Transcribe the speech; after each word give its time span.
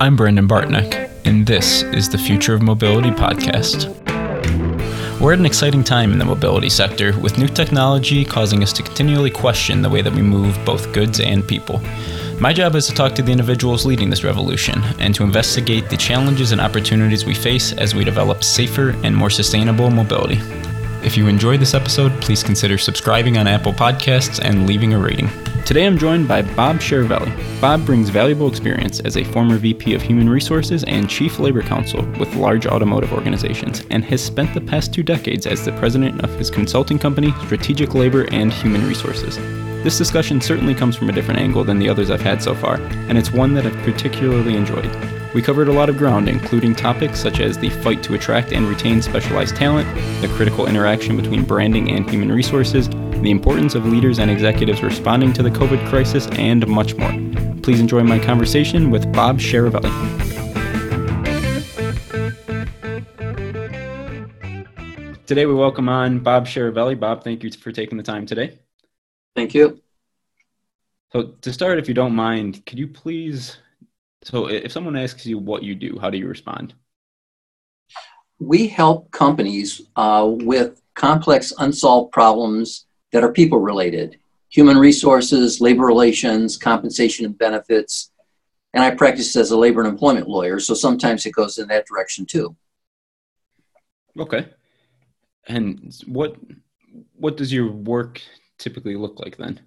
I'm 0.00 0.14
Brendan 0.14 0.46
Bartnick, 0.46 1.10
and 1.24 1.44
this 1.44 1.82
is 1.82 2.08
the 2.08 2.18
Future 2.18 2.54
of 2.54 2.62
Mobility 2.62 3.10
podcast. 3.10 3.88
We're 5.20 5.32
at 5.32 5.40
an 5.40 5.44
exciting 5.44 5.82
time 5.82 6.12
in 6.12 6.20
the 6.20 6.24
mobility 6.24 6.68
sector, 6.68 7.18
with 7.18 7.36
new 7.36 7.48
technology 7.48 8.24
causing 8.24 8.62
us 8.62 8.72
to 8.74 8.84
continually 8.84 9.30
question 9.30 9.82
the 9.82 9.90
way 9.90 10.00
that 10.00 10.12
we 10.12 10.22
move 10.22 10.56
both 10.64 10.92
goods 10.92 11.18
and 11.18 11.46
people. 11.46 11.80
My 12.40 12.52
job 12.52 12.76
is 12.76 12.86
to 12.86 12.94
talk 12.94 13.16
to 13.16 13.22
the 13.22 13.32
individuals 13.32 13.84
leading 13.84 14.08
this 14.08 14.22
revolution 14.22 14.80
and 15.00 15.16
to 15.16 15.24
investigate 15.24 15.90
the 15.90 15.96
challenges 15.96 16.52
and 16.52 16.60
opportunities 16.60 17.24
we 17.24 17.34
face 17.34 17.72
as 17.72 17.96
we 17.96 18.04
develop 18.04 18.44
safer 18.44 18.90
and 19.02 19.16
more 19.16 19.30
sustainable 19.30 19.90
mobility. 19.90 20.40
If 21.00 21.16
you 21.16 21.28
enjoyed 21.28 21.60
this 21.60 21.74
episode, 21.74 22.10
please 22.20 22.42
consider 22.42 22.76
subscribing 22.76 23.38
on 23.38 23.46
Apple 23.46 23.72
Podcasts 23.72 24.40
and 24.42 24.66
leaving 24.66 24.94
a 24.94 24.98
rating. 24.98 25.30
Today 25.64 25.86
I'm 25.86 25.96
joined 25.96 26.26
by 26.26 26.42
Bob 26.42 26.78
Chiaravalli. 26.78 27.60
Bob 27.60 27.86
brings 27.86 28.08
valuable 28.08 28.48
experience 28.48 28.98
as 29.00 29.16
a 29.16 29.22
former 29.22 29.58
VP 29.58 29.94
of 29.94 30.02
Human 30.02 30.28
Resources 30.28 30.82
and 30.84 31.08
Chief 31.08 31.38
Labor 31.38 31.62
Counsel 31.62 32.04
with 32.18 32.34
large 32.34 32.66
automotive 32.66 33.12
organizations 33.12 33.84
and 33.90 34.04
has 34.06 34.24
spent 34.24 34.52
the 34.54 34.60
past 34.60 34.92
two 34.92 35.04
decades 35.04 35.46
as 35.46 35.64
the 35.64 35.72
president 35.78 36.20
of 36.24 36.30
his 36.30 36.50
consulting 36.50 36.98
company, 36.98 37.32
Strategic 37.44 37.94
Labor 37.94 38.26
and 38.32 38.52
Human 38.52 38.84
Resources. 38.84 39.36
This 39.84 39.98
discussion 39.98 40.40
certainly 40.40 40.74
comes 40.74 40.96
from 40.96 41.10
a 41.10 41.12
different 41.12 41.38
angle 41.38 41.62
than 41.62 41.78
the 41.78 41.88
others 41.88 42.10
I've 42.10 42.20
had 42.20 42.42
so 42.42 42.56
far, 42.56 42.74
and 43.08 43.16
it's 43.16 43.30
one 43.30 43.54
that 43.54 43.66
I've 43.66 43.84
particularly 43.84 44.56
enjoyed. 44.56 45.17
We 45.34 45.42
covered 45.42 45.68
a 45.68 45.72
lot 45.72 45.90
of 45.90 45.98
ground, 45.98 46.26
including 46.26 46.74
topics 46.74 47.20
such 47.20 47.40
as 47.40 47.58
the 47.58 47.68
fight 47.68 48.02
to 48.04 48.14
attract 48.14 48.50
and 48.50 48.66
retain 48.66 49.02
specialized 49.02 49.56
talent, 49.56 49.86
the 50.22 50.28
critical 50.28 50.66
interaction 50.66 51.18
between 51.18 51.44
branding 51.44 51.90
and 51.90 52.08
human 52.08 52.32
resources, 52.32 52.88
the 52.88 53.30
importance 53.30 53.74
of 53.74 53.84
leaders 53.84 54.18
and 54.18 54.30
executives 54.30 54.82
responding 54.82 55.34
to 55.34 55.42
the 55.42 55.50
COVID 55.50 55.86
crisis, 55.90 56.26
and 56.28 56.66
much 56.66 56.96
more. 56.96 57.12
Please 57.62 57.78
enjoy 57.78 58.02
my 58.04 58.18
conversation 58.18 58.90
with 58.90 59.12
Bob 59.12 59.38
Chiaravalli. 59.38 59.92
Today 65.26 65.44
we 65.44 65.52
welcome 65.52 65.90
on 65.90 66.20
Bob 66.20 66.46
Chiaravalli. 66.46 66.98
Bob, 66.98 67.22
thank 67.22 67.42
you 67.42 67.50
for 67.52 67.70
taking 67.70 67.98
the 67.98 68.02
time 68.02 68.24
today. 68.24 68.58
Thank 69.36 69.54
you. 69.54 69.82
So 71.12 71.34
to 71.42 71.52
start, 71.52 71.78
if 71.78 71.86
you 71.86 71.92
don't 71.92 72.14
mind, 72.14 72.64
could 72.64 72.78
you 72.78 72.88
please 72.88 73.58
so 74.22 74.48
if 74.48 74.72
someone 74.72 74.96
asks 74.96 75.26
you 75.26 75.38
what 75.38 75.62
you 75.62 75.74
do, 75.74 75.98
how 76.00 76.10
do 76.10 76.18
you 76.18 76.26
respond? 76.26 76.74
We 78.38 78.68
help 78.68 79.10
companies 79.10 79.82
uh, 79.96 80.26
with 80.28 80.80
complex 80.94 81.52
unsolved 81.58 82.12
problems 82.12 82.86
that 83.12 83.24
are 83.24 83.32
people 83.32 83.58
related 83.58 84.18
human 84.50 84.78
resources, 84.78 85.60
labor 85.60 85.84
relations, 85.84 86.56
compensation 86.56 87.26
and 87.26 87.36
benefits. 87.36 88.10
And 88.74 88.82
I 88.82 88.90
practice 88.94 89.36
as 89.36 89.50
a 89.50 89.56
labor 89.56 89.80
and 89.80 89.88
employment 89.88 90.28
lawyer, 90.28 90.60
so 90.60 90.74
sometimes 90.74 91.26
it 91.26 91.32
goes 91.32 91.58
in 91.58 91.68
that 91.68 91.86
direction 91.86 92.26
too. 92.26 92.56
Okay. 94.18 94.46
And 95.46 95.94
what 96.06 96.36
what 97.14 97.36
does 97.36 97.52
your 97.52 97.70
work 97.70 98.20
typically 98.58 98.96
look 98.96 99.18
like 99.18 99.36
then? 99.36 99.60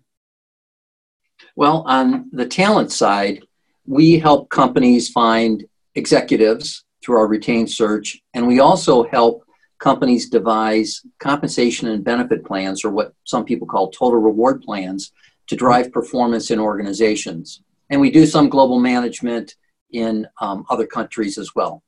Well, 1.56 1.84
on 1.88 2.30
the 2.32 2.46
talent 2.46 2.92
side, 2.92 3.44
we 3.86 4.20
help 4.20 4.50
companies 4.50 5.10
find 5.10 5.64
executives 5.96 6.86
through 7.04 7.18
our 7.18 7.28
retained 7.28 7.70
search, 7.70 8.22
and 8.34 8.48
we 8.48 8.60
also 8.60 9.04
help 9.04 9.44
companies 9.80 10.30
devise 10.30 11.02
compensation 11.20 11.88
and 11.90 12.04
benefit 12.04 12.46
plans, 12.46 12.86
or 12.86 12.92
what 12.92 13.14
some 13.24 13.44
people 13.44 13.68
call 13.68 13.90
total 13.90 14.20
reward 14.20 14.62
plans, 14.62 15.12
to 15.48 15.56
drive 15.56 15.92
performance 15.92 16.52
in 16.52 16.59
organizations. 16.59 17.62
And 17.90 18.00
we 18.00 18.12
do 18.12 18.26
some 18.26 18.48
global 18.48 18.80
management 18.80 19.56
in 19.92 20.28
um, 20.40 20.66
other 20.70 20.86
countries 20.86 21.38
as 21.38 21.54
well. 21.56 21.84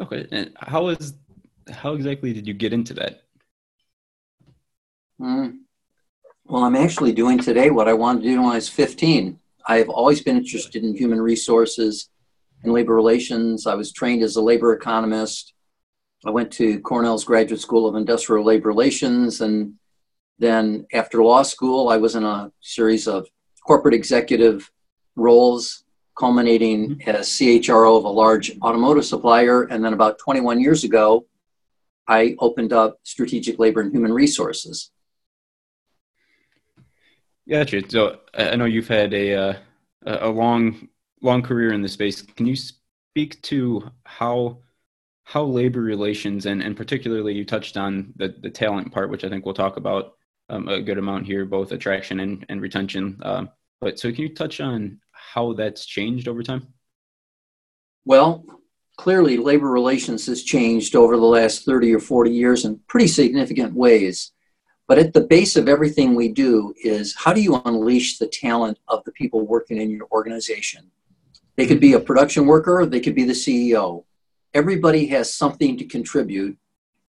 Okay, 0.00 0.26
and 0.32 0.52
how 0.56 0.88
is 0.88 1.14
how 1.70 1.94
exactly 1.94 2.32
did 2.32 2.46
you 2.46 2.54
get 2.54 2.72
into 2.72 2.94
that? 2.94 3.22
Mm. 5.20 5.58
Well, 6.44 6.64
I'm 6.64 6.76
actually 6.76 7.12
doing 7.12 7.38
today 7.38 7.70
what 7.70 7.88
I 7.88 7.92
wanted 7.92 8.22
to 8.22 8.28
do 8.28 8.42
when 8.42 8.50
I 8.50 8.54
was 8.56 8.68
15. 8.68 9.38
I've 9.66 9.88
always 9.88 10.22
been 10.22 10.36
interested 10.36 10.84
in 10.84 10.96
human 10.96 11.20
resources 11.20 12.08
and 12.62 12.72
labor 12.72 12.94
relations. 12.94 13.66
I 13.66 13.74
was 13.74 13.92
trained 13.92 14.22
as 14.22 14.36
a 14.36 14.42
labor 14.42 14.72
economist. 14.72 15.54
I 16.24 16.30
went 16.30 16.52
to 16.52 16.80
Cornell's 16.80 17.24
Graduate 17.24 17.60
School 17.60 17.88
of 17.88 17.96
Industrial 17.96 18.44
Labor 18.44 18.68
Relations. 18.68 19.40
And 19.40 19.74
then 20.38 20.86
after 20.92 21.22
law 21.22 21.42
school, 21.42 21.88
I 21.88 21.96
was 21.96 22.14
in 22.14 22.24
a 22.24 22.52
series 22.60 23.08
of 23.08 23.26
corporate 23.66 23.94
executive 23.94 24.70
roles, 25.16 25.84
culminating 26.16 26.96
mm-hmm. 26.96 27.10
as 27.10 27.28
CHRO 27.28 27.98
of 27.98 28.04
a 28.04 28.08
large 28.08 28.52
automotive 28.62 29.04
supplier. 29.04 29.64
And 29.64 29.84
then 29.84 29.92
about 29.92 30.18
21 30.18 30.60
years 30.60 30.84
ago, 30.84 31.26
I 32.08 32.36
opened 32.38 32.72
up 32.72 32.98
strategic 33.02 33.58
labor 33.58 33.80
and 33.80 33.92
human 33.92 34.12
resources. 34.12 34.90
Gotcha. 37.48 37.82
So 37.88 38.20
I 38.34 38.56
know 38.56 38.66
you've 38.66 38.88
had 38.88 39.12
a 39.14 39.34
uh, 39.34 39.54
a 40.06 40.28
long 40.28 40.88
long 41.20 41.42
career 41.42 41.72
in 41.72 41.82
the 41.82 41.88
space. 41.88 42.22
Can 42.22 42.46
you 42.46 42.56
speak 42.56 43.40
to 43.42 43.90
how 44.04 44.58
how 45.24 45.44
labor 45.44 45.80
relations 45.80 46.46
and 46.46 46.62
and 46.62 46.76
particularly 46.76 47.34
you 47.34 47.44
touched 47.44 47.76
on 47.76 48.12
the 48.16 48.34
the 48.40 48.50
talent 48.50 48.92
part, 48.92 49.10
which 49.10 49.24
I 49.24 49.28
think 49.28 49.44
we'll 49.44 49.54
talk 49.54 49.76
about 49.76 50.14
um, 50.48 50.68
a 50.68 50.80
good 50.80 50.98
amount 50.98 51.26
here, 51.26 51.44
both 51.44 51.72
attraction 51.72 52.20
and 52.20 52.46
and 52.48 52.60
retention. 52.60 53.18
Um, 53.22 53.50
but 53.80 53.98
so 53.98 54.12
can 54.12 54.22
you 54.22 54.34
touch 54.34 54.60
on 54.60 55.00
how 55.10 55.52
that's 55.54 55.84
changed 55.84 56.28
over 56.28 56.42
time? 56.42 56.68
Well, 58.04 58.44
clearly 58.96 59.36
labor 59.36 59.70
relations 59.70 60.26
has 60.26 60.42
changed 60.42 60.94
over 60.94 61.16
the 61.16 61.22
last 61.22 61.64
30 61.64 61.94
or 61.94 62.00
40 62.00 62.30
years 62.30 62.64
in 62.64 62.80
pretty 62.86 63.08
significant 63.08 63.74
ways. 63.74 64.32
But 64.92 64.98
at 64.98 65.14
the 65.14 65.22
base 65.22 65.56
of 65.56 65.68
everything 65.68 66.14
we 66.14 66.28
do 66.28 66.74
is 66.84 67.16
how 67.16 67.32
do 67.32 67.40
you 67.40 67.62
unleash 67.64 68.18
the 68.18 68.26
talent 68.26 68.78
of 68.88 69.02
the 69.04 69.12
people 69.12 69.46
working 69.46 69.80
in 69.80 69.88
your 69.88 70.06
organization? 70.12 70.90
They 71.56 71.66
could 71.66 71.80
be 71.80 71.94
a 71.94 71.98
production 71.98 72.44
worker, 72.44 72.84
they 72.84 73.00
could 73.00 73.14
be 73.14 73.24
the 73.24 73.32
CEO. 73.32 74.04
Everybody 74.52 75.06
has 75.06 75.32
something 75.32 75.78
to 75.78 75.86
contribute, 75.86 76.58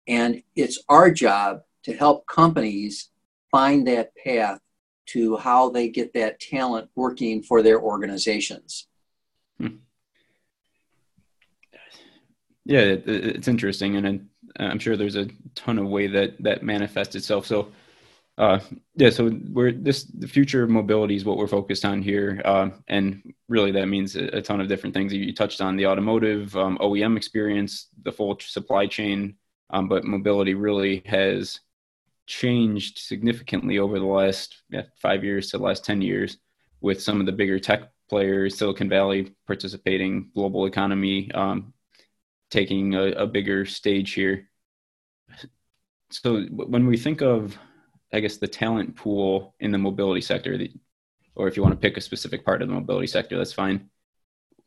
and 0.08 0.42
it's 0.56 0.82
our 0.90 1.12
job 1.12 1.62
to 1.84 1.94
help 1.94 2.26
companies 2.26 3.12
find 3.52 3.86
that 3.86 4.10
path 4.26 4.60
to 5.10 5.38
how 5.38 5.70
they 5.70 5.88
get 5.88 6.16
that 6.16 6.40
talent 6.40 6.90
working 6.96 7.44
for 7.44 7.62
their 7.62 7.80
organizations. 7.80 8.88
Hmm. 9.60 9.76
Yeah, 12.66 12.96
it's 13.06 13.48
interesting, 13.48 13.98
and 13.98 14.30
I'm 14.60 14.80
sure 14.80 14.98
there's 14.98 15.16
a 15.16 15.28
ton 15.56 15.78
of 15.78 15.88
way 15.88 16.08
that 16.08 16.42
that 16.44 16.64
manifests 16.64 17.16
itself. 17.16 17.46
So, 17.46 17.72
uh, 18.38 18.60
yeah, 18.96 19.10
so 19.10 19.32
we're 19.52 19.72
this 19.72 20.04
the 20.04 20.28
future 20.28 20.64
of 20.64 20.70
mobility 20.70 21.16
is 21.16 21.26
what 21.26 21.38
we're 21.38 21.48
focused 21.48 21.86
on 21.86 22.02
here, 22.02 22.42
uh, 22.46 22.70
and 22.88 23.34
really 23.48 23.72
that 23.72 23.88
means 23.88 24.16
a, 24.16 24.38
a, 24.38 24.42
ton 24.42 24.62
of 24.62 24.68
different 24.68 24.94
things. 24.94 25.14
You 25.14 25.34
touched 25.34 25.62
on 25.62 25.76
the 25.76 25.88
automotive 25.88 26.56
um, 26.56 26.78
OEM 26.80 27.18
experience, 27.18 27.88
the 28.04 28.12
full 28.12 28.38
supply 28.40 28.88
chain, 28.88 29.36
um, 29.70 29.88
but 29.88 30.04
mobility 30.04 30.54
really 30.54 31.04
has 31.06 31.60
changed 32.26 33.00
significantly 33.00 33.80
over 33.80 34.00
the 34.00 34.06
last 34.06 34.64
yeah, 34.70 34.84
five 34.96 35.24
years 35.24 35.52
to 35.52 35.58
the 35.58 35.64
last 35.64 35.86
ten 35.86 36.02
years, 36.02 36.38
with 36.82 37.02
some 37.02 37.20
of 37.20 37.26
the 37.26 37.32
bigger 37.32 37.60
tech 37.60 37.92
players, 38.10 38.58
Silicon 38.58 38.90
Valley 38.90 39.34
participating, 39.46 40.30
global 40.34 40.66
economy 40.66 41.32
um, 41.34 41.74
taking 42.50 42.96
a, 42.96 43.12
a 43.12 43.28
bigger 43.28 43.66
stage 43.66 44.14
here. 44.14 44.50
So 46.10 46.44
when 46.44 46.88
we 46.88 46.98
think 46.98 47.22
of, 47.22 47.58
I 48.14 48.22
guess, 48.22 48.38
the 48.38 48.48
talent 48.48 48.96
pool 48.96 49.56
in 49.60 49.72
the 49.72 49.78
mobility 49.78 50.22
sector, 50.22 50.58
or 51.36 51.48
if 51.48 51.58
you 51.58 51.64
want 51.64 51.74
to 51.74 51.80
pick 51.80 51.98
a 51.98 52.02
specific 52.02 52.46
part 52.46 52.62
of 52.62 52.68
the 52.68 52.74
mobility 52.74 53.08
sector, 53.08 53.38
that's 53.38 53.54
fine. 53.54 53.90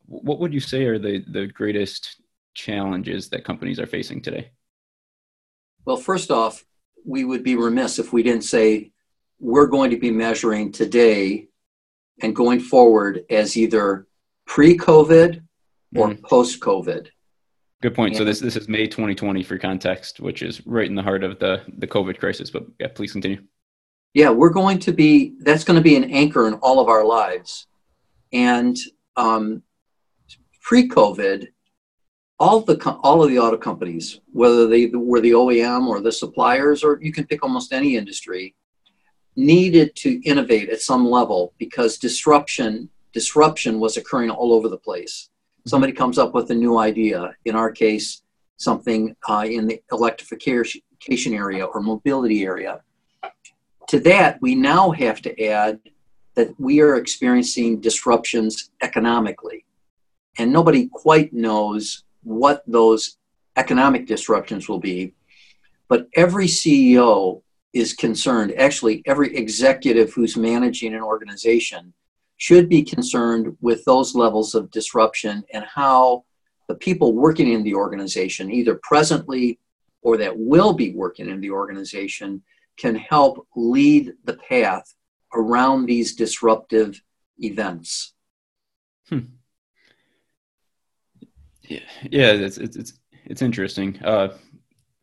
What 0.05 0.39
would 0.39 0.53
you 0.53 0.59
say 0.59 0.85
are 0.85 0.99
the, 0.99 1.23
the 1.27 1.47
greatest 1.47 2.21
challenges 2.53 3.29
that 3.29 3.43
companies 3.43 3.79
are 3.79 3.87
facing 3.87 4.21
today? 4.21 4.51
Well, 5.85 5.97
first 5.97 6.29
off, 6.29 6.63
we 7.05 7.23
would 7.23 7.43
be 7.43 7.55
remiss 7.55 7.97
if 7.97 8.13
we 8.13 8.21
didn't 8.21 8.43
say 8.43 8.91
we're 9.39 9.67
going 9.67 9.89
to 9.89 9.97
be 9.97 10.11
measuring 10.11 10.71
today 10.71 11.47
and 12.21 12.35
going 12.35 12.59
forward 12.59 13.25
as 13.29 13.57
either 13.57 14.05
pre 14.45 14.77
COVID 14.77 15.41
or 15.95 16.07
mm. 16.07 16.13
Mm-hmm. 16.13 16.25
post 16.25 16.59
COVID. 16.59 17.07
Good 17.81 17.95
point. 17.95 18.15
So 18.15 18.23
this 18.23 18.39
this 18.39 18.55
is 18.55 18.69
May 18.69 18.85
2020 18.85 19.43
for 19.43 19.57
context, 19.57 20.19
which 20.19 20.43
is 20.43 20.65
right 20.67 20.87
in 20.87 20.93
the 20.93 21.01
heart 21.01 21.23
of 21.23 21.39
the 21.39 21.63
the 21.79 21.87
COVID 21.87 22.19
crisis. 22.19 22.51
But 22.51 22.67
yeah, 22.79 22.89
please 22.93 23.11
continue. 23.11 23.41
Yeah, 24.13 24.29
we're 24.29 24.51
going 24.51 24.77
to 24.79 24.91
be. 24.91 25.35
That's 25.39 25.63
going 25.63 25.77
to 25.77 25.83
be 25.83 25.95
an 25.95 26.11
anchor 26.11 26.47
in 26.47 26.53
all 26.55 26.79
of 26.79 26.89
our 26.89 27.03
lives, 27.03 27.65
and 28.31 28.77
um, 29.15 29.63
pre-COVID, 30.61 31.47
all 32.37 32.61
the 32.61 32.99
all 33.01 33.23
of 33.23 33.31
the 33.31 33.39
auto 33.39 33.57
companies, 33.57 34.19
whether 34.31 34.67
they 34.67 34.85
were 34.87 35.19
the 35.19 35.31
OEM 35.31 35.87
or 35.87 36.01
the 36.01 36.11
suppliers, 36.11 36.83
or 36.83 36.99
you 37.01 37.11
can 37.11 37.25
pick 37.25 37.41
almost 37.41 37.73
any 37.73 37.95
industry, 37.95 38.53
needed 39.35 39.95
to 39.95 40.21
innovate 40.23 40.69
at 40.69 40.81
some 40.81 41.09
level 41.09 41.55
because 41.57 41.97
disruption 41.97 42.89
disruption 43.11 43.79
was 43.79 43.97
occurring 43.97 44.29
all 44.29 44.53
over 44.53 44.69
the 44.69 44.77
place. 44.77 45.30
Somebody 45.67 45.93
comes 45.93 46.17
up 46.17 46.33
with 46.33 46.49
a 46.51 46.55
new 46.55 46.77
idea. 46.77 47.35
In 47.45 47.55
our 47.55 47.71
case, 47.71 48.23
something 48.57 49.15
uh, 49.27 49.45
in 49.47 49.67
the 49.67 49.81
electrification 49.91 51.33
area 51.33 51.65
or 51.65 51.81
mobility 51.81 52.43
area. 52.43 52.81
To 53.89 53.99
that, 54.01 54.41
we 54.41 54.55
now 54.55 54.91
have 54.91 55.21
to 55.23 55.43
add 55.43 55.79
that 56.35 56.57
we 56.59 56.79
are 56.79 56.95
experiencing 56.95 57.81
disruptions 57.81 58.71
economically. 58.81 59.65
And 60.37 60.53
nobody 60.53 60.87
quite 60.87 61.33
knows 61.33 62.03
what 62.23 62.63
those 62.65 63.17
economic 63.57 64.07
disruptions 64.07 64.69
will 64.69 64.79
be. 64.79 65.13
But 65.87 66.07
every 66.15 66.47
CEO 66.47 67.41
is 67.73 67.93
concerned, 67.93 68.53
actually, 68.57 69.03
every 69.05 69.35
executive 69.35 70.13
who's 70.13 70.37
managing 70.37 70.93
an 70.93 71.01
organization 71.01 71.93
should 72.41 72.67
be 72.67 72.81
concerned 72.81 73.55
with 73.61 73.85
those 73.85 74.15
levels 74.15 74.55
of 74.55 74.71
disruption 74.71 75.43
and 75.53 75.63
how 75.63 76.23
the 76.67 76.73
people 76.73 77.13
working 77.13 77.53
in 77.53 77.61
the 77.61 77.75
organization, 77.75 78.51
either 78.51 78.79
presently 78.81 79.59
or 80.01 80.17
that 80.17 80.35
will 80.35 80.73
be 80.73 80.91
working 80.95 81.29
in 81.29 81.39
the 81.39 81.51
organization, 81.51 82.41
can 82.77 82.95
help 82.95 83.45
lead 83.55 84.13
the 84.23 84.33
path 84.49 84.95
around 85.35 85.85
these 85.85 86.15
disruptive 86.15 86.99
events. 87.37 88.15
Hmm. 89.07 89.19
Yeah, 91.61 91.79
yeah, 92.09 92.31
it's 92.31 92.57
it's 92.57 92.93
it's 93.25 93.43
interesting. 93.43 93.99
Uh, 94.03 94.29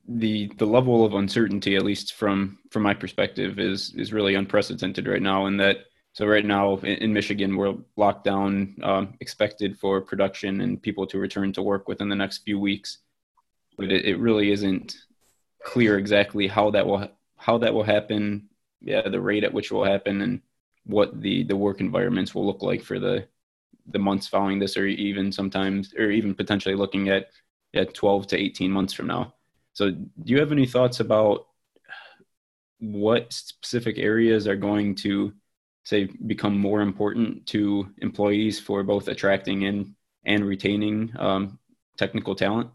the 0.09 0.51
the 0.59 0.67
level 0.67 1.05
of 1.05 1.15
uncertainty, 1.15 1.77
at 1.77 1.85
least 1.85 2.15
from 2.15 2.59
from 2.73 2.83
my 2.83 2.95
perspective, 2.95 3.61
is 3.61 3.95
is 3.95 4.13
really 4.13 4.35
unprecedented 4.35 5.07
right 5.07 5.23
now. 5.23 5.47
In 5.47 5.57
that, 5.59 5.85
so 6.19 6.27
right 6.27 6.45
now 6.45 6.79
in, 6.79 7.13
Michigan, 7.13 7.57
we're 7.57 7.77
locked 7.95 8.25
down, 8.25 8.75
um, 8.83 9.15
expected 9.21 9.79
for 9.79 10.01
production 10.01 10.63
and 10.63 10.83
people 10.83 11.07
to 11.07 11.17
return 11.17 11.53
to 11.53 11.63
work 11.63 11.87
within 11.87 12.09
the 12.09 12.17
next 12.17 12.39
few 12.39 12.59
weeks, 12.59 12.99
but 13.77 13.93
it, 13.93 14.05
it 14.05 14.19
really 14.19 14.51
isn't 14.51 14.97
clear 15.63 15.97
exactly 15.97 16.49
how 16.49 16.73
that 16.73 16.85
will 16.85 17.09
how 17.37 17.59
that 17.59 17.73
will 17.73 17.85
happen. 17.85 18.49
Yeah, 18.81 19.09
the 19.09 19.21
rate 19.21 19.45
at 19.45 19.53
which 19.53 19.71
it 19.71 19.75
will 19.75 19.85
happen, 19.85 20.23
and 20.23 20.41
what 20.87 21.21
the 21.21 21.45
the 21.45 21.57
work 21.57 21.79
environments 21.79 22.35
will 22.35 22.45
look 22.45 22.63
like 22.63 22.83
for 22.83 22.99
the 22.99 23.29
the 23.87 24.01
months 24.01 24.27
following 24.27 24.59
this, 24.59 24.77
or 24.77 24.87
even 24.87 25.31
sometimes, 25.31 25.95
or 25.95 26.11
even 26.11 26.35
potentially 26.35 26.75
looking 26.75 27.11
at 27.11 27.29
at 27.75 27.95
12 27.95 28.27
to 28.27 28.37
18 28.37 28.73
months 28.73 28.93
from 28.93 29.07
now. 29.07 29.35
So, 29.73 29.93
do 29.93 30.09
you 30.25 30.41
have 30.41 30.51
any 30.51 30.67
thoughts 30.67 30.99
about 30.99 31.47
what 32.81 33.33
specific 33.33 33.99
areas 33.99 34.49
are 34.49 34.57
going 34.57 34.97
to 34.97 35.33
say 35.89 36.05
become 36.27 36.59
more 36.59 36.83
important 36.83 37.47
to 37.47 37.89
employees 38.03 38.61
for 38.61 38.83
both 38.83 39.09
attracting 39.09 39.65
and 39.65 39.95
and 40.27 40.45
retaining 40.45 41.11
um, 41.19 41.59
technical 41.97 42.35
talent? 42.35 42.69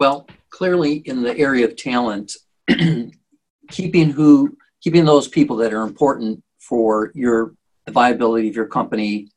Well, 0.00 0.26
clearly 0.50 0.94
in 0.94 1.22
the 1.22 1.38
area 1.38 1.64
of 1.64 1.76
talent, 1.76 2.34
keeping 3.70 4.10
who 4.10 4.56
keeping 4.82 5.04
those 5.04 5.28
people 5.28 5.54
that 5.58 5.72
are 5.72 5.82
important 5.82 6.42
for 6.58 7.12
your 7.14 7.54
the 7.86 7.92
viability 7.92 8.48
of 8.48 8.56
your 8.56 8.66
company 8.66 9.28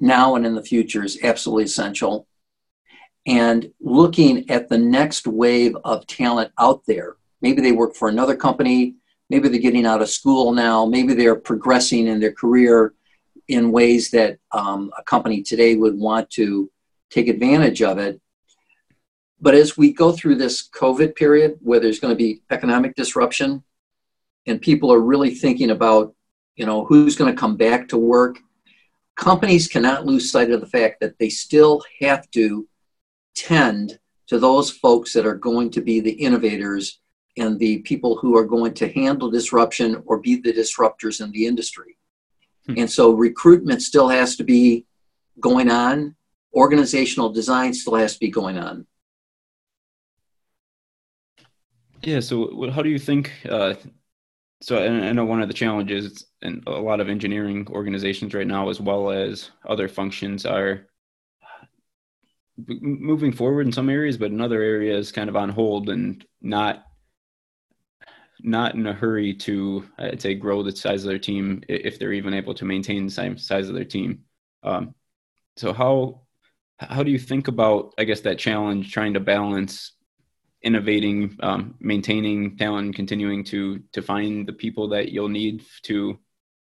now 0.00 0.34
and 0.34 0.44
in 0.44 0.56
the 0.56 0.64
future 0.64 1.04
is 1.04 1.16
absolutely 1.22 1.64
essential 1.64 2.26
and 3.26 3.70
looking 3.80 4.50
at 4.50 4.68
the 4.68 4.78
next 4.78 5.28
wave 5.28 5.76
of 5.84 6.06
talent 6.08 6.50
out 6.58 6.82
there. 6.86 7.16
Maybe 7.40 7.62
they 7.62 7.72
work 7.72 7.94
for 7.94 8.08
another 8.08 8.34
company, 8.34 8.96
maybe 9.30 9.48
they're 9.48 9.60
getting 9.60 9.86
out 9.86 10.02
of 10.02 10.10
school 10.10 10.52
now, 10.52 10.84
maybe 10.84 11.14
they're 11.14 11.36
progressing 11.36 12.08
in 12.08 12.20
their 12.20 12.32
career 12.32 12.92
in 13.48 13.72
ways 13.72 14.10
that 14.10 14.38
um, 14.52 14.92
a 14.98 15.02
company 15.04 15.42
today 15.42 15.76
would 15.76 15.96
want 15.96 16.28
to 16.30 16.70
take 17.10 17.28
advantage 17.28 17.80
of 17.80 17.98
it. 17.98 18.20
But 19.40 19.54
as 19.54 19.76
we 19.76 19.92
go 19.92 20.12
through 20.12 20.34
this 20.36 20.68
COVID 20.68 21.16
period 21.16 21.58
where 21.62 21.80
there's 21.80 22.00
going 22.00 22.12
to 22.12 22.18
be 22.18 22.42
economic 22.50 22.94
disruption 22.94 23.62
and 24.46 24.60
people 24.60 24.92
are 24.92 25.00
really 25.00 25.34
thinking 25.34 25.70
about, 25.70 26.14
you 26.56 26.66
know, 26.66 26.84
who's 26.84 27.16
going 27.16 27.32
to 27.32 27.40
come 27.40 27.56
back 27.56 27.88
to 27.88 27.96
work, 27.96 28.38
companies 29.16 29.66
cannot 29.66 30.06
lose 30.06 30.30
sight 30.30 30.50
of 30.50 30.60
the 30.60 30.66
fact 30.66 31.00
that 31.00 31.18
they 31.18 31.28
still 31.28 31.82
have 32.00 32.30
to 32.32 32.68
tend 33.34 33.98
to 34.26 34.38
those 34.38 34.70
folks 34.70 35.12
that 35.12 35.26
are 35.26 35.34
going 35.34 35.70
to 35.70 35.80
be 35.80 36.00
the 36.00 36.12
innovators 36.12 37.00
and 37.36 37.58
the 37.58 37.78
people 37.78 38.16
who 38.16 38.36
are 38.36 38.44
going 38.44 38.74
to 38.74 38.88
handle 38.88 39.30
disruption 39.30 40.02
or 40.06 40.18
be 40.18 40.36
the 40.36 40.52
disruptors 40.52 41.20
in 41.22 41.30
the 41.32 41.46
industry. 41.46 41.96
Hmm. 42.66 42.74
And 42.78 42.90
so 42.90 43.12
recruitment 43.12 43.82
still 43.82 44.08
has 44.08 44.36
to 44.36 44.44
be 44.44 44.86
going 45.40 45.70
on, 45.70 46.16
organizational 46.54 47.30
design 47.30 47.72
still 47.72 47.94
has 47.94 48.14
to 48.14 48.20
be 48.20 48.30
going 48.30 48.58
on. 48.58 48.86
Yeah, 52.02 52.20
so 52.20 52.70
how 52.70 52.82
do 52.82 52.88
you 52.88 52.98
think? 52.98 53.32
Uh, 53.48 53.74
so 54.62 54.82
I 54.82 55.12
know 55.12 55.24
one 55.24 55.42
of 55.42 55.48
the 55.48 55.54
challenges 55.54 56.26
in 56.42 56.62
a 56.66 56.70
lot 56.70 57.00
of 57.00 57.08
engineering 57.08 57.66
organizations 57.70 58.34
right 58.34 58.46
now, 58.46 58.68
as 58.68 58.80
well 58.80 59.10
as 59.10 59.50
other 59.66 59.88
functions, 59.88 60.44
are 60.44 60.86
moving 62.68 63.32
forward 63.32 63.66
in 63.66 63.72
some 63.72 63.88
areas, 63.88 64.18
but 64.18 64.30
in 64.30 64.40
other 64.40 64.62
areas, 64.62 65.12
kind 65.12 65.28
of 65.28 65.36
on 65.36 65.48
hold 65.48 65.88
and 65.88 66.24
not 66.42 66.84
not 68.44 68.74
in 68.74 68.86
a 68.86 68.92
hurry 68.92 69.34
to 69.34 69.88
I'd 69.98 70.20
say 70.20 70.34
grow 70.34 70.62
the 70.62 70.74
size 70.74 71.04
of 71.04 71.08
their 71.08 71.18
team 71.18 71.62
if 71.68 71.98
they're 71.98 72.12
even 72.12 72.34
able 72.34 72.54
to 72.54 72.64
maintain 72.64 73.06
the 73.06 73.12
same 73.12 73.36
size 73.38 73.68
of 73.68 73.74
their 73.74 73.84
team. 73.84 74.24
Um, 74.62 74.94
so 75.56 75.72
how 75.72 76.22
how 76.78 77.02
do 77.02 77.10
you 77.10 77.18
think 77.18 77.48
about 77.48 77.94
I 77.98 78.04
guess 78.04 78.20
that 78.22 78.38
challenge 78.38 78.92
trying 78.92 79.14
to 79.14 79.20
balance 79.20 79.92
innovating, 80.62 81.36
um, 81.40 81.74
maintaining 81.80 82.56
talent, 82.56 82.94
continuing 82.94 83.44
to 83.44 83.80
to 83.92 84.02
find 84.02 84.46
the 84.46 84.52
people 84.52 84.88
that 84.88 85.10
you'll 85.10 85.28
need 85.28 85.64
to 85.82 86.18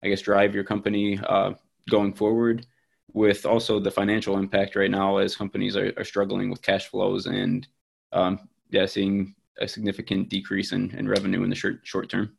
I 0.02 0.08
guess 0.08 0.22
drive 0.22 0.54
your 0.54 0.64
company 0.64 1.18
uh, 1.18 1.52
going 1.90 2.12
forward 2.14 2.66
with 3.12 3.46
also 3.46 3.80
the 3.80 3.90
financial 3.90 4.38
impact 4.38 4.76
right 4.76 4.90
now 4.90 5.16
as 5.16 5.34
companies 5.34 5.76
are, 5.76 5.92
are 5.96 6.04
struggling 6.04 6.50
with 6.50 6.62
cash 6.62 6.88
flows 6.88 7.26
and 7.26 7.66
um, 8.12 8.38
yeah, 8.70 8.86
seeing 8.86 9.34
a 9.60 9.68
significant 9.68 10.28
decrease 10.28 10.72
in, 10.72 10.90
in 10.96 11.08
revenue 11.08 11.42
in 11.42 11.50
the 11.50 11.56
short, 11.56 11.80
short 11.82 12.08
term? 12.08 12.36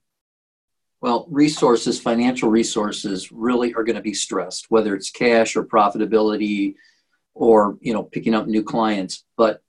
Well, 1.02 1.28
resources, 1.30 2.00
financial 2.00 2.50
resources 2.50 3.32
really 3.32 3.74
are 3.74 3.84
going 3.84 3.96
to 3.96 4.02
be 4.02 4.14
stressed, 4.14 4.66
whether 4.70 4.96
it's 4.96 5.10
cash 5.10 5.56
or 5.56 5.64
profitability 5.64 6.76
or, 7.34 7.78
you 7.80 7.94
know, 7.94 8.04
picking 8.04 8.34
up 8.34 8.48
new 8.48 8.64
clients. 8.64 9.24
But 9.38 9.62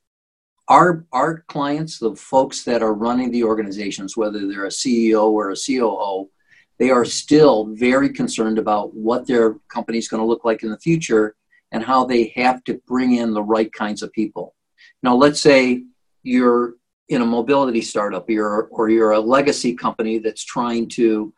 our, 0.67 1.05
our 1.13 1.45
clients, 1.47 1.99
the 1.99 2.17
folks 2.17 2.65
that 2.65 2.83
are 2.83 2.95
running 2.95 3.31
the 3.31 3.45
organizations, 3.45 4.17
whether 4.17 4.47
they're 4.47 4.67
a 4.67 4.71
CEO 4.71 5.31
or 5.31 5.51
a 5.51 5.57
COO, 5.57 6.31
they 6.79 6.91
are 6.91 7.05
still 7.05 7.67
very 7.75 8.09
concerned 8.09 8.59
about 8.59 8.95
what 8.95 9.27
their 9.27 9.55
company 9.69 9.99
is 9.99 10.09
going 10.09 10.21
to 10.23 10.27
look 10.27 10.45
like 10.45 10.63
in 10.63 10.71
the 10.71 10.79
future 10.79 11.37
and 11.71 11.85
how 11.85 12.05
they 12.05 12.33
have 12.35 12.65
to 12.65 12.81
bring 12.87 13.15
in 13.15 13.35
the 13.35 13.43
right 13.43 13.73
kinds 13.73 14.03
of 14.03 14.13
people. 14.13 14.55
Now, 15.03 15.15
let's 15.15 15.41
say 15.41 15.85
you're 16.23 16.75
in 17.11 17.23
a 17.23 17.27
mobility 17.27 17.83
startup 17.83 18.31
you're, 18.31 18.69
or 18.71 18.89
you're 18.89 19.11
a 19.11 19.21
legacy 19.21 19.75
company 19.75 20.19
that's 20.19 20.45
trying 20.45 20.89
to 20.89 21.35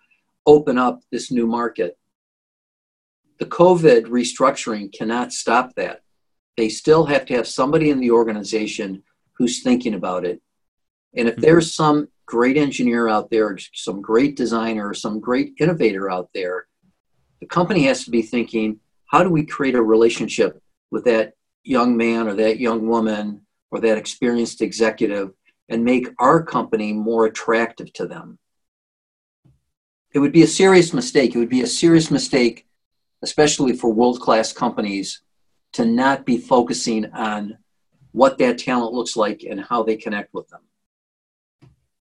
open 0.47 0.77
up 0.77 1.01
this 1.11 1.33
new 1.33 1.47
market. 1.47 1.99
The 3.39 3.47
COVID 3.47 4.05
restructuring 4.05 4.93
cannot 4.93 5.33
stop 5.33 5.75
that. 5.77 6.03
They 6.59 6.69
still 6.69 7.07
have 7.07 7.25
to 7.27 7.35
have 7.35 7.49
somebody 7.49 7.89
in 7.89 8.01
the 8.01 8.11
organization 8.11 9.03
who's 9.33 9.63
thinking 9.63 9.95
about 9.95 10.27
it. 10.27 10.43
And 11.17 11.27
if 11.27 11.35
mm-hmm. 11.35 11.43
there's 11.43 11.73
some 11.73 12.09
great 12.27 12.59
engineer 12.59 13.09
out 13.09 13.31
there, 13.31 13.57
some 13.73 14.03
great 14.03 14.37
designer, 14.37 14.93
some 14.93 15.21
great 15.21 15.55
innovator 15.59 16.11
out 16.11 16.29
there, 16.35 16.67
the 17.41 17.47
company 17.47 17.85
has 17.85 18.05
to 18.05 18.11
be 18.11 18.21
thinking, 18.21 18.79
how 19.07 19.23
do 19.23 19.31
we 19.31 19.47
create 19.47 19.75
a 19.75 19.83
relationship 19.83 20.63
with 20.91 21.05
that 21.05 21.33
young 21.65 21.97
man 21.97 22.29
or 22.29 22.35
that 22.35 22.61
young 22.61 22.87
woman 22.87 23.41
or 23.71 23.81
that 23.81 23.97
experienced 23.97 24.61
executive 24.61 25.33
and 25.69 25.85
make 25.85 26.09
our 26.19 26.43
company 26.43 26.93
more 26.93 27.27
attractive 27.27 27.93
to 27.95 28.07
them? 28.07 28.39
It 30.13 30.19
would 30.19 30.33
be 30.33 30.43
a 30.43 30.49
serious 30.49 30.93
mistake. 30.93 31.35
It 31.35 31.39
would 31.39 31.49
be 31.49 31.63
a 31.63 31.67
serious 31.67 32.11
mistake, 32.11 32.67
especially 33.23 33.75
for 33.75 33.93
world 33.93 34.21
class 34.21 34.53
companies, 34.53 35.23
to 35.73 35.85
not 35.85 36.27
be 36.27 36.37
focusing 36.37 37.11
on 37.13 37.59
what 38.13 38.39
that 38.39 38.59
talent 38.59 38.93
looks 38.93 39.17
like 39.17 39.43
and 39.49 39.61
how 39.61 39.83
they 39.83 39.97
connect 39.97 40.35
with 40.35 40.49
them. 40.49 40.61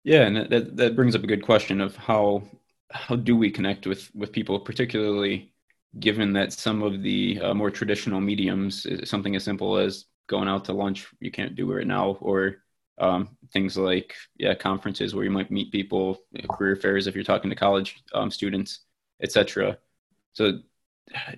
Yeah, 0.03 0.23
and 0.23 0.37
that 0.51 0.77
that 0.77 0.97
brings 0.97 1.15
up 1.15 1.23
a 1.23 1.29
good 1.29 1.45
question 1.45 1.81
of 1.81 1.95
how 1.97 2.43
how 2.91 3.17
do 3.17 3.37
we 3.37 3.51
connect 3.51 3.87
with 3.87 4.11
with 4.15 4.33
people, 4.33 4.59
particularly 4.59 5.53
given 5.99 6.33
that 6.33 6.53
some 6.53 6.83
of 6.83 7.03
the 7.03 7.41
uh, 7.41 7.55
more 7.55 7.71
traditional 7.71 8.21
mediums, 8.21 8.87
something 9.05 9.37
as 9.37 9.45
simple 9.45 9.77
as 9.77 10.07
going 10.29 10.49
out 10.49 10.65
to 10.65 10.73
lunch, 10.73 11.07
you 11.21 11.31
can't 11.31 11.57
do 11.57 11.71
it 11.71 11.75
right 11.75 11.87
now, 11.87 12.17
or 12.21 12.57
um, 13.01 13.37
things 13.53 13.77
like 13.77 14.15
yeah 14.37 14.55
conferences 14.55 15.15
where 15.15 15.25
you 15.25 15.31
might 15.31 15.51
meet 15.51 15.73
people, 15.73 16.19
career 16.51 16.77
fairs 16.77 17.07
if 17.07 17.15
you're 17.15 17.25
talking 17.25 17.51
to 17.51 17.57
college 17.57 18.03
um, 18.15 18.31
students, 18.31 18.81
etc. 19.23 19.79
So 20.33 20.61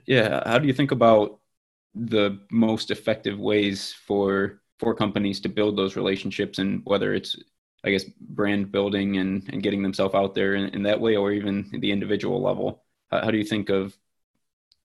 yeah, 0.06 0.42
how 0.46 0.58
do 0.58 0.66
you 0.66 0.74
think 0.74 0.90
about 0.90 1.40
the 1.94 2.40
most 2.50 2.90
effective 2.90 3.38
ways 3.38 3.92
for 4.06 4.60
for 4.78 4.94
companies 4.94 5.40
to 5.40 5.48
build 5.48 5.76
those 5.76 5.96
relationships 5.96 6.58
and 6.58 6.82
whether 6.84 7.14
it's 7.14 7.36
I 7.84 7.90
guess 7.90 8.04
brand 8.20 8.70
building 8.72 9.16
and, 9.18 9.48
and 9.52 9.62
getting 9.62 9.82
themselves 9.82 10.14
out 10.14 10.34
there 10.34 10.54
in, 10.54 10.68
in 10.70 10.82
that 10.84 11.00
way 11.00 11.16
or 11.16 11.32
even 11.32 11.68
the 11.72 11.90
individual 11.90 12.40
level? 12.40 12.84
How, 13.10 13.24
how 13.24 13.30
do 13.30 13.38
you 13.38 13.44
think 13.44 13.70
of 13.70 13.96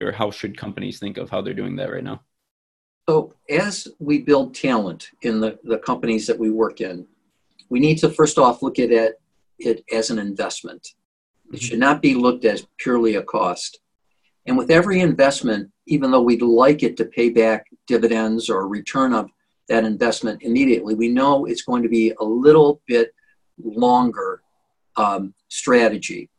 or 0.02 0.12
how 0.12 0.32
should 0.32 0.58
companies 0.58 1.00
think 1.00 1.18
of 1.18 1.30
how 1.30 1.42
they're 1.42 1.54
doing 1.54 1.76
that 1.78 1.92
right 1.92 2.04
now? 2.04 2.22
So 3.10 3.34
as 3.50 3.88
we 4.00 4.20
build 4.20 4.54
talent 4.54 5.12
in 5.22 5.40
the, 5.40 5.58
the 5.64 5.78
companies 5.78 6.28
that 6.28 6.38
we 6.38 6.52
work 6.52 6.82
in, 6.82 7.08
we 7.70 7.80
need 7.80 7.98
to 8.00 8.10
first 8.10 8.38
off 8.38 8.62
look 8.62 8.80
at 8.80 8.92
it, 8.92 9.22
it 9.60 9.84
as 9.94 10.10
an 10.10 10.20
investment. 10.20 10.96
It 11.54 11.62
should 11.62 11.80
not 11.80 12.02
be 12.02 12.16
looked 12.16 12.44
as 12.44 12.68
purely 12.78 13.16
a 13.16 13.24
cost. 13.24 13.80
And 14.46 14.58
with 14.58 14.72
every 14.72 15.00
investment, 15.00 15.72
even 15.86 16.12
though 16.12 16.22
we'd 16.22 16.42
like 16.42 16.84
it 16.84 16.98
to 16.98 17.06
pay 17.06 17.30
back 17.30 17.68
dividends 17.88 18.50
or 18.50 18.68
return 18.68 19.14
of 19.14 19.30
that 19.70 19.86
investment 19.86 20.44
immediately, 20.44 20.94
we 20.94 21.08
know 21.08 21.46
it's 21.46 21.62
going 21.62 21.84
to 21.84 21.90
be 21.90 22.14
a 22.20 22.24
little 22.24 22.82
bit 22.88 23.14
longer 23.64 24.42
um, 24.98 25.34
strategy. 25.48 26.30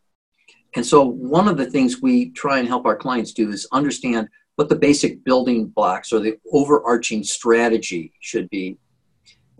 And 0.76 0.84
so, 0.84 1.02
one 1.02 1.48
of 1.48 1.56
the 1.56 1.70
things 1.70 2.02
we 2.02 2.30
try 2.30 2.58
and 2.58 2.68
help 2.68 2.84
our 2.84 2.96
clients 2.96 3.32
do 3.32 3.50
is 3.50 3.66
understand 3.72 4.28
what 4.58 4.68
the 4.68 4.74
basic 4.74 5.22
building 5.22 5.66
blocks 5.66 6.12
or 6.12 6.18
the 6.18 6.36
overarching 6.52 7.22
strategy 7.22 8.12
should 8.18 8.50
be. 8.50 8.76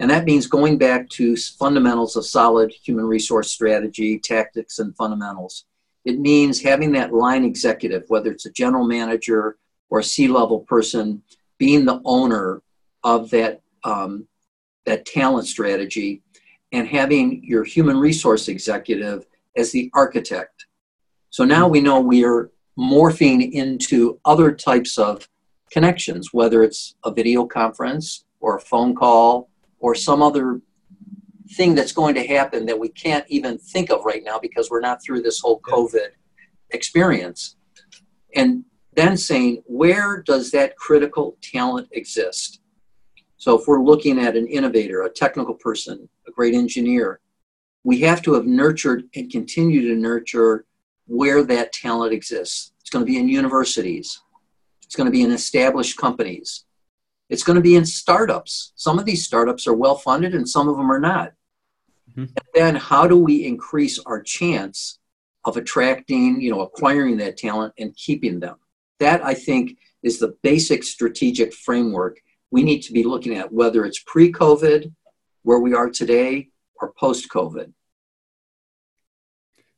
And 0.00 0.10
that 0.10 0.24
means 0.24 0.48
going 0.48 0.76
back 0.76 1.08
to 1.10 1.36
fundamentals 1.36 2.16
of 2.16 2.26
solid 2.26 2.72
human 2.72 3.04
resource 3.04 3.52
strategy, 3.52 4.18
tactics, 4.18 4.80
and 4.80 4.96
fundamentals. 4.96 5.66
It 6.04 6.18
means 6.18 6.60
having 6.60 6.90
that 6.92 7.14
line 7.14 7.44
executive, 7.44 8.06
whether 8.08 8.32
it's 8.32 8.46
a 8.46 8.50
general 8.50 8.84
manager 8.88 9.56
or 9.88 10.00
a 10.00 10.04
C 10.04 10.26
level 10.26 10.60
person, 10.62 11.22
being 11.58 11.84
the 11.84 12.00
owner 12.04 12.60
of 13.04 13.30
that, 13.30 13.60
um, 13.84 14.26
that 14.84 15.06
talent 15.06 15.46
strategy 15.46 16.24
and 16.72 16.88
having 16.88 17.44
your 17.44 17.62
human 17.62 17.96
resource 17.98 18.48
executive 18.48 19.26
as 19.56 19.70
the 19.70 19.92
architect. 19.94 20.66
So 21.30 21.44
now 21.44 21.68
we 21.68 21.80
know 21.80 22.00
we 22.00 22.24
are 22.24 22.50
morphing 22.78 23.50
into 23.52 24.20
other 24.24 24.52
types 24.52 24.98
of 24.98 25.28
connections, 25.72 26.32
whether 26.32 26.62
it's 26.62 26.94
a 27.04 27.12
video 27.12 27.44
conference 27.44 28.24
or 28.40 28.56
a 28.56 28.60
phone 28.60 28.94
call 28.94 29.50
or 29.80 29.94
some 29.94 30.22
other 30.22 30.60
thing 31.52 31.74
that's 31.74 31.92
going 31.92 32.14
to 32.14 32.26
happen 32.26 32.66
that 32.66 32.78
we 32.78 32.88
can't 32.90 33.24
even 33.28 33.58
think 33.58 33.90
of 33.90 34.04
right 34.04 34.22
now 34.22 34.38
because 34.38 34.70
we're 34.70 34.80
not 34.80 35.02
through 35.02 35.22
this 35.22 35.40
whole 35.40 35.60
COVID 35.60 36.08
experience. 36.70 37.56
And 38.36 38.64
then 38.94 39.16
saying, 39.16 39.62
where 39.66 40.22
does 40.22 40.50
that 40.50 40.76
critical 40.76 41.36
talent 41.42 41.88
exist? 41.92 42.60
So 43.38 43.58
if 43.58 43.66
we're 43.66 43.82
looking 43.82 44.18
at 44.18 44.36
an 44.36 44.46
innovator, 44.46 45.02
a 45.02 45.10
technical 45.10 45.54
person, 45.54 46.08
a 46.26 46.30
great 46.32 46.54
engineer, 46.54 47.20
we 47.84 48.00
have 48.00 48.20
to 48.22 48.34
have 48.34 48.46
nurtured 48.46 49.04
and 49.14 49.30
continue 49.30 49.88
to 49.88 49.94
nurture 49.94 50.66
where 51.08 51.42
that 51.42 51.72
talent 51.72 52.12
exists. 52.12 52.72
It's 52.80 52.90
going 52.90 53.04
to 53.04 53.10
be 53.10 53.18
in 53.18 53.28
universities. 53.28 54.20
It's 54.84 54.94
going 54.94 55.06
to 55.06 55.12
be 55.12 55.22
in 55.22 55.32
established 55.32 55.98
companies. 55.98 56.64
It's 57.28 57.42
going 57.42 57.56
to 57.56 57.62
be 57.62 57.76
in 57.76 57.84
startups. 57.84 58.72
Some 58.76 58.98
of 58.98 59.04
these 59.04 59.24
startups 59.24 59.66
are 59.66 59.74
well 59.74 59.96
funded 59.96 60.34
and 60.34 60.48
some 60.48 60.68
of 60.68 60.76
them 60.76 60.90
are 60.90 61.00
not. 61.00 61.32
Mm-hmm. 62.16 62.34
then 62.54 62.74
how 62.74 63.06
do 63.06 63.16
we 63.18 63.44
increase 63.44 63.98
our 64.00 64.22
chance 64.22 64.98
of 65.44 65.56
attracting, 65.56 66.40
you 66.40 66.50
know, 66.50 66.62
acquiring 66.62 67.18
that 67.18 67.36
talent 67.36 67.74
and 67.78 67.94
keeping 67.96 68.40
them? 68.40 68.56
That 68.98 69.24
I 69.24 69.34
think 69.34 69.78
is 70.02 70.18
the 70.18 70.34
basic 70.42 70.84
strategic 70.84 71.52
framework 71.52 72.18
we 72.50 72.62
need 72.62 72.80
to 72.82 72.92
be 72.92 73.04
looking 73.04 73.36
at, 73.36 73.52
whether 73.52 73.84
it's 73.84 74.02
pre-COVID, 74.04 74.92
where 75.42 75.58
we 75.58 75.74
are 75.74 75.90
today, 75.90 76.48
or 76.80 76.92
post-COVID. 76.98 77.72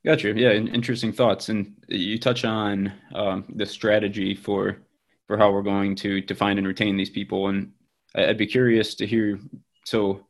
Gotcha. 0.05 0.33
Yeah, 0.35 0.53
interesting 0.53 1.13
thoughts. 1.13 1.51
And 1.51 1.75
you 1.89 2.19
touch 2.19 2.45
on 2.45 2.93
um, 3.15 3.45
the 3.55 3.67
strategy 3.67 4.35
for 4.35 4.79
for 5.27 5.37
how 5.37 5.53
we're 5.53 5.63
going 5.63 5.95
to 5.97 6.23
to 6.23 6.35
find 6.35 6.59
and 6.59 6.67
retain 6.67 6.97
these 6.97 7.11
people. 7.11 7.49
And 7.49 7.73
I'd 8.15 8.39
be 8.39 8.47
curious 8.47 8.95
to 8.97 9.07
hear. 9.07 9.39
So, 9.85 10.27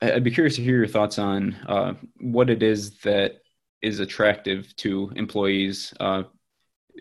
I'd 0.00 0.24
be 0.24 0.30
curious 0.30 0.56
to 0.56 0.62
hear 0.62 0.76
your 0.78 0.86
thoughts 0.86 1.18
on 1.18 1.54
uh, 1.66 1.94
what 2.20 2.48
it 2.48 2.62
is 2.62 2.98
that 3.00 3.42
is 3.82 4.00
attractive 4.00 4.74
to 4.76 5.12
employees. 5.16 5.92
Uh, 6.00 6.24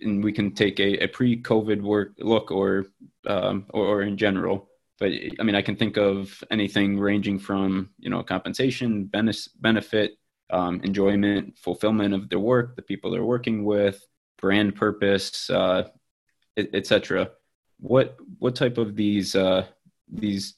and 0.01 0.21
we 0.21 0.33
can 0.33 0.53
take 0.53 0.79
a, 0.81 1.05
a 1.05 1.07
pre-COVID 1.07 1.81
work 1.81 2.15
look, 2.19 2.51
or, 2.51 2.85
um, 3.27 3.65
or 3.69 3.85
or 3.85 4.01
in 4.01 4.17
general. 4.17 4.69
But 4.99 5.11
I 5.39 5.43
mean, 5.43 5.55
I 5.55 5.61
can 5.61 5.77
think 5.77 5.97
of 5.97 6.43
anything 6.51 6.99
ranging 6.99 7.39
from 7.39 7.91
you 7.97 8.09
know 8.09 8.23
compensation, 8.23 9.05
benefit 9.05 10.17
um, 10.49 10.81
enjoyment, 10.83 11.57
fulfillment 11.57 12.13
of 12.13 12.29
their 12.29 12.39
work, 12.39 12.75
the 12.75 12.81
people 12.81 13.11
they're 13.11 13.23
working 13.23 13.65
with, 13.65 14.05
brand 14.37 14.75
purpose, 14.75 15.49
uh, 15.49 15.87
etc. 16.57 17.31
What 17.79 18.17
what 18.39 18.55
type 18.55 18.77
of 18.77 18.95
these 18.95 19.35
uh, 19.35 19.65
these 20.07 20.55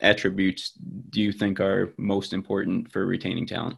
attributes 0.00 0.72
do 1.10 1.20
you 1.20 1.32
think 1.32 1.60
are 1.60 1.92
most 1.96 2.32
important 2.32 2.90
for 2.92 3.06
retaining 3.06 3.46
talent? 3.46 3.76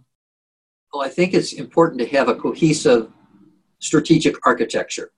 Well, 0.92 1.02
I 1.02 1.08
think 1.08 1.34
it's 1.34 1.52
important 1.52 2.00
to 2.00 2.08
have 2.08 2.28
a 2.28 2.34
cohesive 2.34 3.10
strategic 3.78 4.34
architecture. 4.46 5.12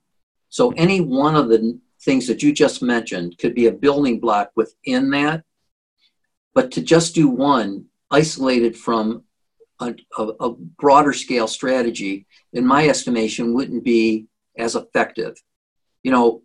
So 0.48 0.70
any 0.72 1.00
one 1.00 1.34
of 1.34 1.48
the 1.48 1.78
things 2.02 2.26
that 2.26 2.42
you 2.42 2.52
just 2.52 2.82
mentioned 2.82 3.38
could 3.38 3.54
be 3.54 3.66
a 3.66 3.72
building 3.72 4.20
block 4.20 4.50
within 4.54 5.10
that, 5.10 5.44
but 6.54 6.70
to 6.72 6.82
just 6.82 7.14
do 7.14 7.28
one 7.28 7.86
isolated 8.10 8.76
from 8.76 9.24
a, 9.82 10.22
a, 10.22 10.50
broader 10.50 11.12
scale 11.12 11.46
strategy, 11.46 12.26
in 12.52 12.66
my 12.66 12.88
estimation, 12.88 13.54
wouldn't 13.54 13.84
be 13.84 14.26
as 14.56 14.74
effective. 14.74 15.34
You 16.02 16.12
know, 16.12 16.42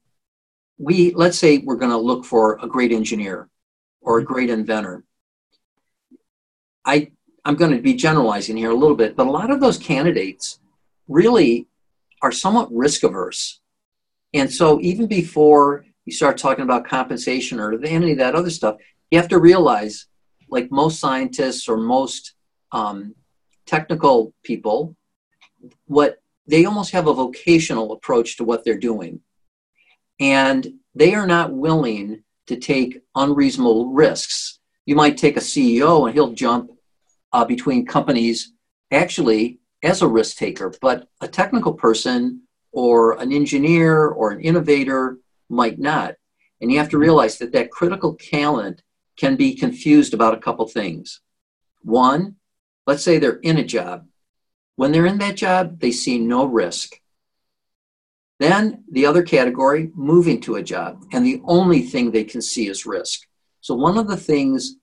we 0.77 1.13
let's 1.13 1.38
say 1.38 1.60
we're 1.60 1.75
going 1.75 1.91
to 1.91 1.98
look 1.98 2.25
for 2.25 2.60
a 2.62 2.67
great 2.67 2.91
engineer 2.91 3.50
or 4.01 4.20
a 4.20 4.24
great 4.24 4.50
inventor. 4.50 5.03
I 6.86 7.12
I'm 7.46 7.56
going 7.56 7.72
to 7.72 7.82
be 7.82 7.94
generalizing 7.94 8.58
here 8.58 8.72
a 8.72 8.75
little 8.75 8.96
bit, 8.96 9.15
but 9.15 9.27
a 9.27 9.32
lot 9.32 9.51
of 9.51 9.60
those 9.60 9.77
candidates 9.77 10.60
really 11.08 11.67
are 12.22 12.32
somewhat 12.32 12.72
risk 12.72 13.03
averse. 13.03 13.62
And 14.34 14.51
so 14.51 14.79
even 14.82 15.08
before 15.08 15.86
you 16.06 16.13
start 16.13 16.38
talking 16.38 16.63
about 16.63 16.88
compensation 16.88 17.60
or 17.60 17.74
any 17.84 18.12
of 18.12 18.17
that 18.17 18.36
other 18.36 18.50
stuff, 18.50 18.77
you 19.12 19.17
have 19.17 19.29
to 19.29 19.39
realize, 19.39 20.08
like 20.50 20.72
most 20.72 21.00
scientists 21.00 21.67
or 21.67 21.77
most 21.77 22.34
um, 22.72 23.15
technical 23.68 24.34
people, 24.44 24.96
what 25.86 26.22
they 26.48 26.66
almost 26.66 26.92
have 26.92 27.08
a 27.08 27.14
vocational 27.14 27.92
approach 27.92 28.38
to 28.38 28.44
what 28.44 28.64
they're 28.64 28.78
doing. 28.78 29.20
And 30.20 30.66
they 30.96 31.14
are 31.14 31.28
not 31.28 31.54
willing 31.54 32.24
to 32.48 32.56
take 32.56 33.02
unreasonable 33.16 33.92
risks. 33.94 34.60
You 34.86 34.96
might 34.96 35.18
take 35.18 35.38
a 35.38 35.42
CEO 35.42 36.06
and 36.06 36.14
he'll 36.14 36.34
jump 36.34 36.72
uh, 37.34 37.46
between 37.46 37.86
companies 37.86 38.54
actually 38.92 39.60
as 39.84 40.02
a 40.02 40.08
risk 40.08 40.38
taker, 40.38 40.74
but 40.82 41.08
a 41.22 41.28
technical 41.28 41.74
person 41.74 42.42
or 42.72 43.20
an 43.20 43.32
engineer 43.32 44.08
or 44.08 44.32
an 44.32 44.40
innovator 44.40 45.18
might 45.50 45.78
not. 45.78 46.16
And 46.62 46.72
you 46.72 46.78
have 46.80 46.90
to 46.90 46.98
realize 46.98 47.38
that 47.38 47.52
that 47.52 47.72
critical 47.72 48.16
talent 48.16 48.82
can 49.18 49.36
be 49.36 49.56
confused 49.56 50.14
about 50.14 50.34
a 50.34 50.40
couple 50.40 50.68
things. 50.68 51.22
One, 51.82 52.36
Let's 52.88 53.03
say 53.03 53.20
they're 53.20 53.34
in 53.44 53.58
a 53.58 53.65
job. 53.65 54.08
When 54.77 54.91
they're 54.91 55.06
in 55.06 55.17
that 55.20 55.36
job, 55.36 55.79
they 55.79 55.91
see 55.91 56.17
no 56.17 56.46
risk. 56.46 57.00
Then 58.39 58.86
the 58.89 59.06
other 59.06 59.24
category, 59.24 59.91
moving 59.94 60.39
to 60.41 60.56
a 60.56 60.63
job, 60.63 61.03
and 61.12 61.25
the 61.25 61.41
only 61.44 61.82
thing 61.82 62.12
they 62.12 62.24
can 62.24 62.41
see 62.41 62.67
is 62.67 62.86
risk. 62.86 63.27
So, 63.62 63.75
one 63.75 63.98
of 63.98 64.08
the 64.08 64.15
things 64.15 64.77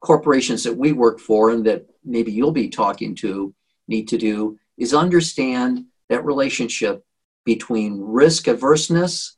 corporations 0.00 0.62
that 0.64 0.76
we 0.76 0.92
work 0.92 1.18
for 1.18 1.50
and 1.50 1.64
that 1.66 1.86
maybe 2.04 2.30
you'll 2.30 2.52
be 2.52 2.68
talking 2.68 3.14
to 3.16 3.52
need 3.88 4.06
to 4.08 4.18
do 4.18 4.58
is 4.76 4.94
understand 4.94 5.86
that 6.08 6.24
relationship 6.24 7.04
between 7.44 8.00
risk 8.00 8.46
averseness 8.46 9.32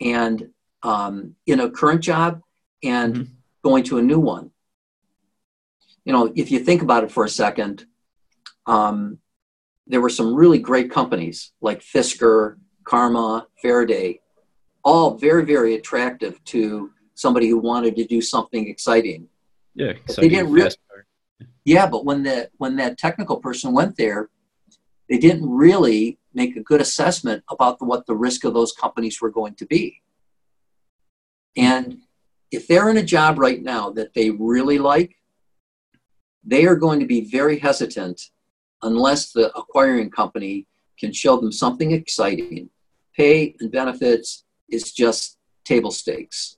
and 0.00 0.50
um, 0.82 1.36
in 1.46 1.60
a 1.60 1.70
current 1.70 2.02
job 2.02 2.42
and 2.82 3.14
mm-hmm. 3.14 3.32
going 3.62 3.84
to 3.84 3.98
a 3.98 4.02
new 4.02 4.18
one 4.18 4.50
you 6.04 6.12
know, 6.12 6.32
if 6.34 6.50
you 6.50 6.60
think 6.60 6.82
about 6.82 7.04
it 7.04 7.10
for 7.10 7.24
a 7.24 7.28
second, 7.28 7.86
um, 8.66 9.18
there 9.86 10.00
were 10.00 10.10
some 10.10 10.34
really 10.34 10.58
great 10.58 10.90
companies 10.90 11.52
like 11.60 11.80
Fisker, 11.80 12.56
Karma, 12.84 13.46
Faraday, 13.60 14.20
all 14.82 15.16
very, 15.16 15.44
very 15.44 15.74
attractive 15.74 16.42
to 16.44 16.90
somebody 17.14 17.48
who 17.48 17.58
wanted 17.58 17.96
to 17.96 18.06
do 18.06 18.20
something 18.20 18.68
exciting. 18.68 19.28
Yeah, 19.74 19.92
they 20.16 20.28
didn't 20.28 20.52
really. 20.52 20.70
Yeah, 21.64 21.86
but 21.86 22.04
when 22.04 22.22
the 22.22 22.50
when 22.56 22.76
that 22.76 22.98
technical 22.98 23.36
person 23.36 23.72
went 23.72 23.96
there, 23.96 24.30
they 25.08 25.18
didn't 25.18 25.48
really 25.48 26.18
make 26.32 26.56
a 26.56 26.62
good 26.62 26.80
assessment 26.80 27.42
about 27.50 27.78
the, 27.78 27.84
what 27.84 28.06
the 28.06 28.14
risk 28.14 28.44
of 28.44 28.54
those 28.54 28.72
companies 28.72 29.20
were 29.20 29.30
going 29.30 29.54
to 29.56 29.66
be. 29.66 30.02
And 31.56 31.98
if 32.50 32.66
they're 32.66 32.88
in 32.88 32.96
a 32.96 33.02
job 33.02 33.38
right 33.38 33.62
now 33.62 33.90
that 33.90 34.14
they 34.14 34.30
really 34.30 34.78
like, 34.78 35.16
they 36.44 36.66
are 36.66 36.76
going 36.76 37.00
to 37.00 37.06
be 37.06 37.30
very 37.30 37.58
hesitant 37.58 38.20
unless 38.82 39.32
the 39.32 39.54
acquiring 39.56 40.10
company 40.10 40.66
can 40.98 41.12
show 41.12 41.38
them 41.40 41.52
something 41.52 41.92
exciting. 41.92 42.70
Pay 43.16 43.54
and 43.60 43.70
benefits 43.70 44.44
is 44.68 44.92
just 44.92 45.38
table 45.64 45.90
stakes. 45.90 46.56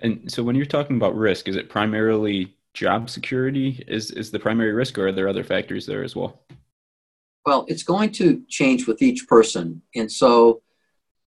And 0.00 0.30
so 0.30 0.42
when 0.42 0.56
you're 0.56 0.66
talking 0.66 0.96
about 0.96 1.16
risk, 1.16 1.48
is 1.48 1.56
it 1.56 1.68
primarily 1.68 2.56
job 2.74 3.08
security 3.08 3.82
is, 3.88 4.10
is 4.10 4.30
the 4.30 4.38
primary 4.38 4.72
risk 4.72 4.98
or 4.98 5.08
are 5.08 5.12
there 5.12 5.28
other 5.28 5.44
factors 5.44 5.86
there 5.86 6.04
as 6.04 6.14
well? 6.14 6.42
Well, 7.46 7.64
it's 7.68 7.82
going 7.82 8.10
to 8.12 8.42
change 8.48 8.86
with 8.86 9.00
each 9.00 9.26
person. 9.26 9.82
And 9.94 10.10
so 10.10 10.62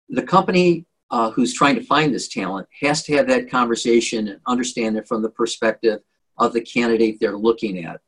the 0.10 0.24
company 0.24 0.86
uh, 1.12 1.32
who's 1.32 1.54
trying 1.54 1.76
to 1.76 1.84
find 1.84 2.14
this 2.14 2.28
talent 2.28 2.68
has 2.82 3.04
to 3.04 3.16
have 3.16 3.28
that 3.28 3.50
conversation 3.50 4.28
and 4.28 4.40
understand 4.48 4.98
it 4.98 5.08
from 5.08 5.22
the 5.22 5.30
perspective 5.30 6.02
of 6.40 6.54
the 6.54 6.62
candidate 6.62 7.20
they're 7.20 7.38
looking 7.38 7.86
at 7.86 8.02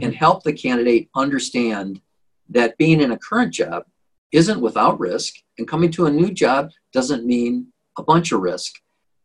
and 0.00 0.14
help 0.14 0.42
the 0.42 0.52
candidate 0.52 1.08
understand 1.14 2.00
that 2.48 2.76
being 2.78 3.00
in 3.00 3.12
a 3.12 3.18
current 3.18 3.52
job 3.52 3.84
isn't 4.32 4.60
without 4.60 4.98
risk 5.00 5.34
and 5.58 5.66
coming 5.66 5.90
to 5.90 6.06
a 6.06 6.10
new 6.10 6.30
job 6.30 6.70
doesn't 6.92 7.26
mean 7.26 7.68
a 7.98 8.02
bunch 8.02 8.32
of 8.32 8.40
risk. 8.40 8.74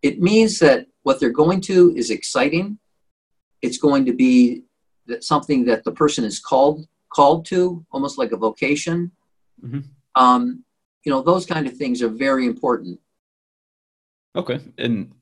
It 0.01 0.22
means 0.22 0.60
that 0.60 0.88
what 1.03 1.19
they're 1.19 1.29
going 1.29 1.62
to 1.62 1.93
is 1.95 2.10
exciting. 2.10 2.79
It's 3.62 3.77
going 3.77 4.05
to 4.05 4.13
be 4.13 4.63
that 5.07 5.24
something 5.24 5.65
that 5.65 5.83
the 5.83 5.91
person 5.91 6.24
is 6.24 6.39
called 6.39 6.88
called 7.10 7.45
to, 7.45 7.86
almost 7.91 8.17
like 8.17 8.31
a 8.31 8.38
vocation. 8.38 9.12
Mm-hmm. 9.63 9.81
Um, 10.15 10.63
you 11.03 11.12
know, 11.12 11.22
those 11.22 11.45
kind 11.45 11.67
of 11.67 11.77
things 11.77 12.01
are 12.01 12.10
very 12.10 12.45
important. 12.48 13.00
Okay, 14.36 14.60
and 14.79 15.13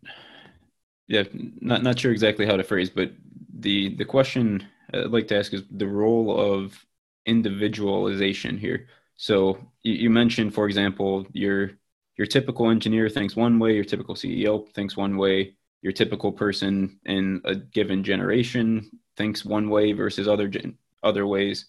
yeah, 1.12 1.24
not 1.60 1.84
not 1.84 2.00
sure 2.00 2.12
exactly 2.12 2.46
how 2.46 2.56
to 2.56 2.64
phrase, 2.64 2.90
but 2.90 3.12
the 3.60 3.96
the 3.98 4.06
question 4.06 4.66
I'd 4.94 5.12
like 5.12 5.28
to 5.28 5.38
ask 5.38 5.54
is 5.54 5.64
the 5.70 5.88
role 5.88 6.40
of 6.40 6.86
individualization 7.26 8.58
here. 8.58 8.88
So 9.18 9.60
you, 9.84 9.94
you 9.94 10.10
mentioned, 10.10 10.54
for 10.54 10.68
example, 10.68 11.28
your 11.34 11.72
your 12.18 12.28
typical 12.28 12.70
engineer 12.70 13.10
thinks 13.10 13.36
one 13.36 13.60
way, 13.60 13.76
your 13.76 13.84
typical 13.84 14.16
CEO 14.16 14.70
thinks 14.74 14.96
one 14.96 15.18
way, 15.18 15.56
your 15.82 15.92
typical 15.92 16.32
person 16.32 16.98
in 17.06 17.42
a 17.44 17.56
given 17.56 18.04
generation 18.06 18.90
thinks 19.18 19.44
one 19.44 19.70
way 19.70 19.92
versus 19.92 20.30
other 20.30 20.48
gen- 20.48 20.78
other 21.04 21.28
ways, 21.28 21.66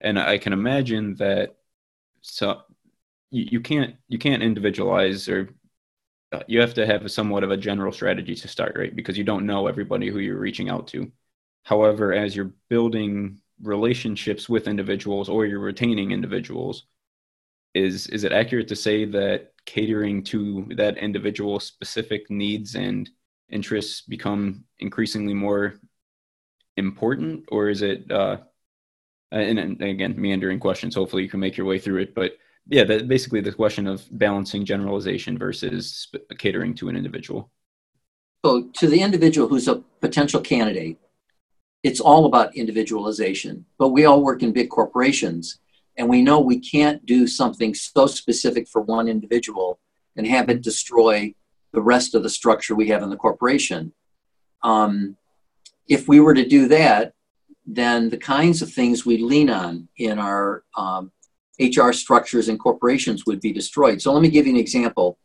and 0.00 0.18
I 0.18 0.38
can 0.38 0.52
imagine 0.52 1.14
that 1.16 1.54
so 2.22 2.62
you, 3.30 3.46
you 3.52 3.60
can't 3.60 3.94
you 4.08 4.18
can't 4.18 4.42
individualize 4.42 5.28
or 5.28 5.54
you 6.46 6.60
have 6.60 6.74
to 6.74 6.86
have 6.86 7.10
somewhat 7.10 7.44
of 7.44 7.50
a 7.50 7.56
general 7.56 7.92
strategy 7.92 8.34
to 8.34 8.48
start 8.48 8.76
right? 8.76 8.94
Because 8.94 9.18
you 9.18 9.24
don't 9.24 9.46
know 9.46 9.66
everybody 9.66 10.08
who 10.08 10.18
you're 10.18 10.38
reaching 10.38 10.68
out 10.68 10.86
to. 10.88 11.10
However 11.64 12.12
as 12.12 12.34
you're 12.34 12.52
building 12.68 13.38
relationships 13.62 14.48
with 14.48 14.66
individuals 14.66 15.28
or 15.28 15.46
you're 15.46 15.60
retaining 15.60 16.10
individuals 16.10 16.84
is 17.74 18.06
is 18.08 18.24
it 18.24 18.32
accurate 18.32 18.68
to 18.68 18.76
say 18.76 19.04
that 19.04 19.52
catering 19.64 20.22
to 20.24 20.66
that 20.76 20.98
individual 20.98 21.60
specific 21.60 22.28
needs 22.30 22.74
and 22.74 23.08
interests 23.48 24.02
become 24.02 24.64
increasingly 24.78 25.34
more 25.34 25.74
important? 26.76 27.44
Or 27.50 27.68
is 27.68 27.82
it 27.82 28.10
uh 28.10 28.38
and, 29.30 29.58
and 29.58 29.82
again 29.82 30.14
meandering 30.20 30.60
questions 30.60 30.94
hopefully 30.94 31.22
you 31.22 31.28
can 31.28 31.40
make 31.40 31.56
your 31.56 31.66
way 31.66 31.78
through 31.78 32.02
it 32.02 32.14
but 32.14 32.32
yeah, 32.68 32.84
that 32.84 33.08
basically 33.08 33.40
the 33.40 33.52
question 33.52 33.86
of 33.86 34.04
balancing 34.12 34.64
generalization 34.64 35.38
versus 35.38 36.08
catering 36.38 36.74
to 36.76 36.88
an 36.88 36.96
individual. 36.96 37.50
So, 38.44 38.70
to 38.78 38.86
the 38.86 39.00
individual 39.00 39.48
who's 39.48 39.68
a 39.68 39.82
potential 40.00 40.40
candidate, 40.40 40.98
it's 41.82 42.00
all 42.00 42.26
about 42.26 42.56
individualization. 42.56 43.64
But 43.78 43.90
we 43.90 44.04
all 44.04 44.22
work 44.22 44.42
in 44.42 44.52
big 44.52 44.70
corporations, 44.70 45.58
and 45.96 46.08
we 46.08 46.22
know 46.22 46.40
we 46.40 46.58
can't 46.58 47.04
do 47.04 47.26
something 47.26 47.74
so 47.74 48.06
specific 48.06 48.68
for 48.68 48.82
one 48.82 49.08
individual 49.08 49.78
and 50.16 50.26
have 50.26 50.48
it 50.48 50.62
destroy 50.62 51.34
the 51.72 51.82
rest 51.82 52.14
of 52.14 52.22
the 52.22 52.30
structure 52.30 52.74
we 52.74 52.88
have 52.88 53.02
in 53.02 53.10
the 53.10 53.16
corporation. 53.16 53.92
Um, 54.62 55.16
if 55.88 56.06
we 56.06 56.20
were 56.20 56.34
to 56.34 56.46
do 56.46 56.68
that, 56.68 57.14
then 57.66 58.10
the 58.10 58.18
kinds 58.18 58.62
of 58.62 58.72
things 58.72 59.06
we 59.06 59.18
lean 59.18 59.50
on 59.50 59.88
in 59.96 60.18
our 60.18 60.64
um, 60.76 61.12
HR 61.60 61.92
structures 61.92 62.48
and 62.48 62.58
corporations 62.58 63.26
would 63.26 63.40
be 63.40 63.52
destroyed. 63.52 64.00
So 64.00 64.12
let 64.12 64.22
me 64.22 64.30
give 64.30 64.46
you 64.46 64.52
an 64.52 64.58
example. 64.58 65.18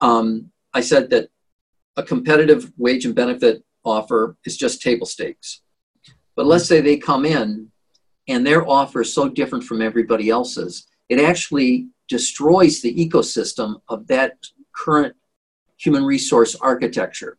Um, 0.00 0.50
I 0.72 0.80
said 0.80 1.10
that 1.10 1.28
a 1.96 2.02
competitive 2.02 2.72
wage 2.76 3.04
and 3.04 3.14
benefit 3.14 3.64
offer 3.84 4.36
is 4.44 4.56
just 4.56 4.82
table 4.82 5.06
stakes. 5.06 5.62
But 6.34 6.46
let's 6.46 6.66
say 6.66 6.80
they 6.80 6.98
come 6.98 7.24
in 7.24 7.70
and 8.28 8.46
their 8.46 8.68
offer 8.68 9.02
is 9.02 9.12
so 9.12 9.28
different 9.28 9.64
from 9.64 9.80
everybody 9.80 10.28
else's, 10.28 10.86
it 11.08 11.20
actually 11.20 11.88
destroys 12.08 12.80
the 12.80 12.94
ecosystem 12.94 13.80
of 13.88 14.06
that 14.08 14.34
current 14.74 15.14
human 15.78 16.04
resource 16.04 16.54
architecture. 16.56 17.38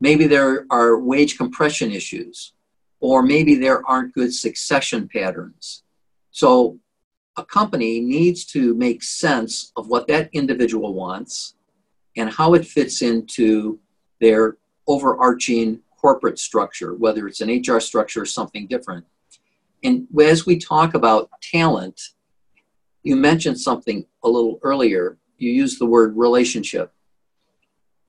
Maybe 0.00 0.26
there 0.26 0.66
are 0.70 0.98
wage 0.98 1.36
compression 1.36 1.92
issues, 1.92 2.54
or 3.00 3.22
maybe 3.22 3.54
there 3.54 3.86
aren't 3.88 4.14
good 4.14 4.34
succession 4.34 5.08
patterns. 5.08 5.82
So 6.30 6.78
a 7.36 7.44
company 7.44 8.00
needs 8.00 8.44
to 8.44 8.74
make 8.74 9.02
sense 9.02 9.72
of 9.76 9.88
what 9.88 10.06
that 10.08 10.28
individual 10.32 10.94
wants 10.94 11.54
and 12.16 12.30
how 12.30 12.54
it 12.54 12.66
fits 12.66 13.02
into 13.02 13.78
their 14.20 14.56
overarching 14.86 15.80
corporate 15.98 16.38
structure, 16.38 16.94
whether 16.94 17.26
it's 17.26 17.40
an 17.40 17.48
HR 17.48 17.80
structure 17.80 18.22
or 18.22 18.26
something 18.26 18.66
different. 18.66 19.06
And 19.84 20.06
as 20.20 20.46
we 20.46 20.58
talk 20.58 20.94
about 20.94 21.30
talent, 21.40 22.00
you 23.02 23.16
mentioned 23.16 23.58
something 23.58 24.04
a 24.22 24.28
little 24.28 24.58
earlier. 24.62 25.18
You 25.38 25.50
used 25.50 25.80
the 25.80 25.86
word 25.86 26.16
relationship. 26.16 26.92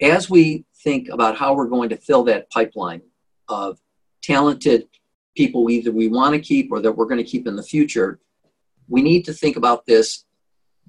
As 0.01 0.29
we 0.29 0.65
think 0.83 1.09
about 1.09 1.37
how 1.37 1.53
we're 1.53 1.67
going 1.67 1.89
to 1.89 1.97
fill 1.97 2.23
that 2.25 2.49
pipeline 2.51 3.01
of 3.47 3.79
talented 4.21 4.87
people 5.35 5.69
either 5.69 5.91
we 5.91 6.07
want 6.07 6.33
to 6.33 6.39
keep 6.39 6.71
or 6.71 6.79
that 6.81 6.91
we're 6.91 7.05
going 7.05 7.23
to 7.23 7.23
keep 7.23 7.47
in 7.47 7.55
the 7.55 7.63
future, 7.63 8.19
we 8.93 9.01
need 9.01 9.25
to 9.25 9.33
think 9.33 9.57
about 9.57 9.87
this 9.87 10.23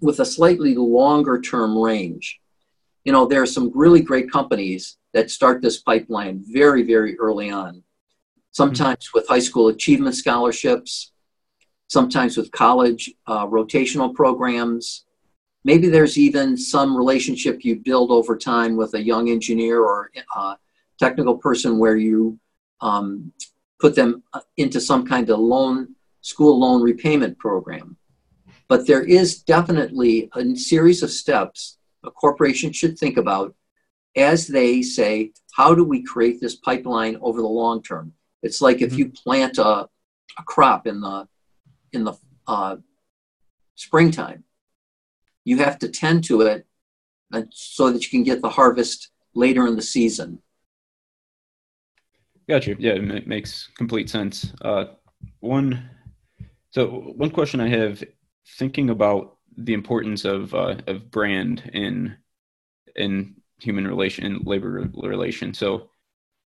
with 0.03 0.21
a 0.21 0.27
slightly 0.27 0.75
longer 0.75 1.41
term 1.41 1.77
range. 1.77 2.39
You 3.07 3.13
know, 3.13 3.25
there 3.27 3.41
are 3.41 3.55
some 3.57 3.73
really 3.75 4.03
great 4.03 4.31
companies 4.31 4.99
that 5.15 5.31
start 5.31 5.63
this 5.63 5.81
pipeline 5.81 6.45
very, 6.47 6.83
very 6.83 7.19
early 7.19 7.49
on. 7.51 7.83
Sometimes 8.51 9.07
mm-hmm. 9.07 9.19
with 9.19 9.27
high 9.27 9.45
school 9.49 9.69
achievement 9.69 10.17
scholarships, 10.17 11.13
sometimes 11.89 12.37
with 12.37 12.51
college 12.53 13.11
uh, 13.27 13.47
rotational 13.47 14.15
programs. 14.15 15.07
Maybe 15.65 15.89
there's 15.89 16.19
even 16.19 16.59
some 16.59 16.95
relationship 16.95 17.65
you 17.65 17.77
build 17.77 18.11
over 18.11 18.37
time 18.37 18.77
with 18.77 18.93
a 18.93 19.03
young 19.03 19.31
engineer 19.31 19.81
or 19.81 20.11
uh, 20.37 20.57
technical 20.99 21.39
person 21.39 21.79
where 21.79 21.97
you 21.97 22.39
um, 22.83 23.33
put 23.81 23.95
them 23.95 24.23
uh, 24.35 24.41
into 24.59 24.79
some 24.79 25.07
kind 25.07 25.31
of 25.31 25.39
loan 25.39 25.95
school 26.25 26.59
loan 26.59 26.83
repayment 26.83 27.39
program. 27.39 27.97
But 28.67 28.87
there 28.87 29.03
is 29.03 29.43
definitely 29.43 30.31
a 30.35 30.57
series 30.57 31.03
of 31.03 31.11
steps 31.11 31.79
a 32.05 32.11
corporation 32.11 32.73
should 32.73 32.99
think 32.99 33.17
about 33.17 33.55
as 34.17 34.47
they 34.47 34.83
say, 34.83 35.33
how 35.55 35.75
do 35.75 35.85
we 35.85 36.03
create 36.03 36.41
this 36.41 36.55
pipeline 36.55 37.17
over 37.21 37.41
the 37.41 37.49
long 37.49 37.83
term? 37.83 38.13
It's 38.43 38.61
like 38.61 38.81
if 38.81 38.91
mm-hmm. 38.91 38.99
you 38.99 39.09
plant 39.11 39.59
a, 39.59 39.89
a 40.39 40.43
crop 40.47 40.87
in 40.87 41.01
the 41.01 41.27
in 41.93 42.05
the 42.05 42.15
uh, 42.47 42.77
springtime, 43.75 44.45
you 45.45 45.59
have 45.59 45.79
to 45.81 45.89
tend 45.89 46.25
to 46.25 46.43
it 46.43 46.67
so 47.51 47.91
that 47.91 48.05
you 48.05 48.11
can 48.11 48.23
get 48.23 48.41
the 48.41 48.51
harvest 48.51 49.11
later 49.35 49.67
in 49.67 49.75
the 49.75 49.83
season. 49.83 50.41
Gotcha. 52.49 52.77
Yeah, 52.79 52.93
it 52.93 53.27
makes 53.27 53.69
complete 53.77 54.11
sense. 54.11 54.53
Uh, 54.63 54.85
one 55.41 55.91
so 56.75 56.89
one 57.17 57.31
question 57.31 57.61
I 57.61 57.69
have, 57.69 58.03
thinking 58.59 58.91
about 58.91 59.37
the 59.57 59.75
importance 59.75 60.25
of 60.25 60.55
uh, 60.55 60.77
of 60.87 61.11
brand 61.11 61.71
in 61.73 62.17
in 62.97 63.37
human 63.61 63.87
relation 63.87 64.41
labor 64.45 64.91
relation. 64.95 65.55
So, 65.55 65.91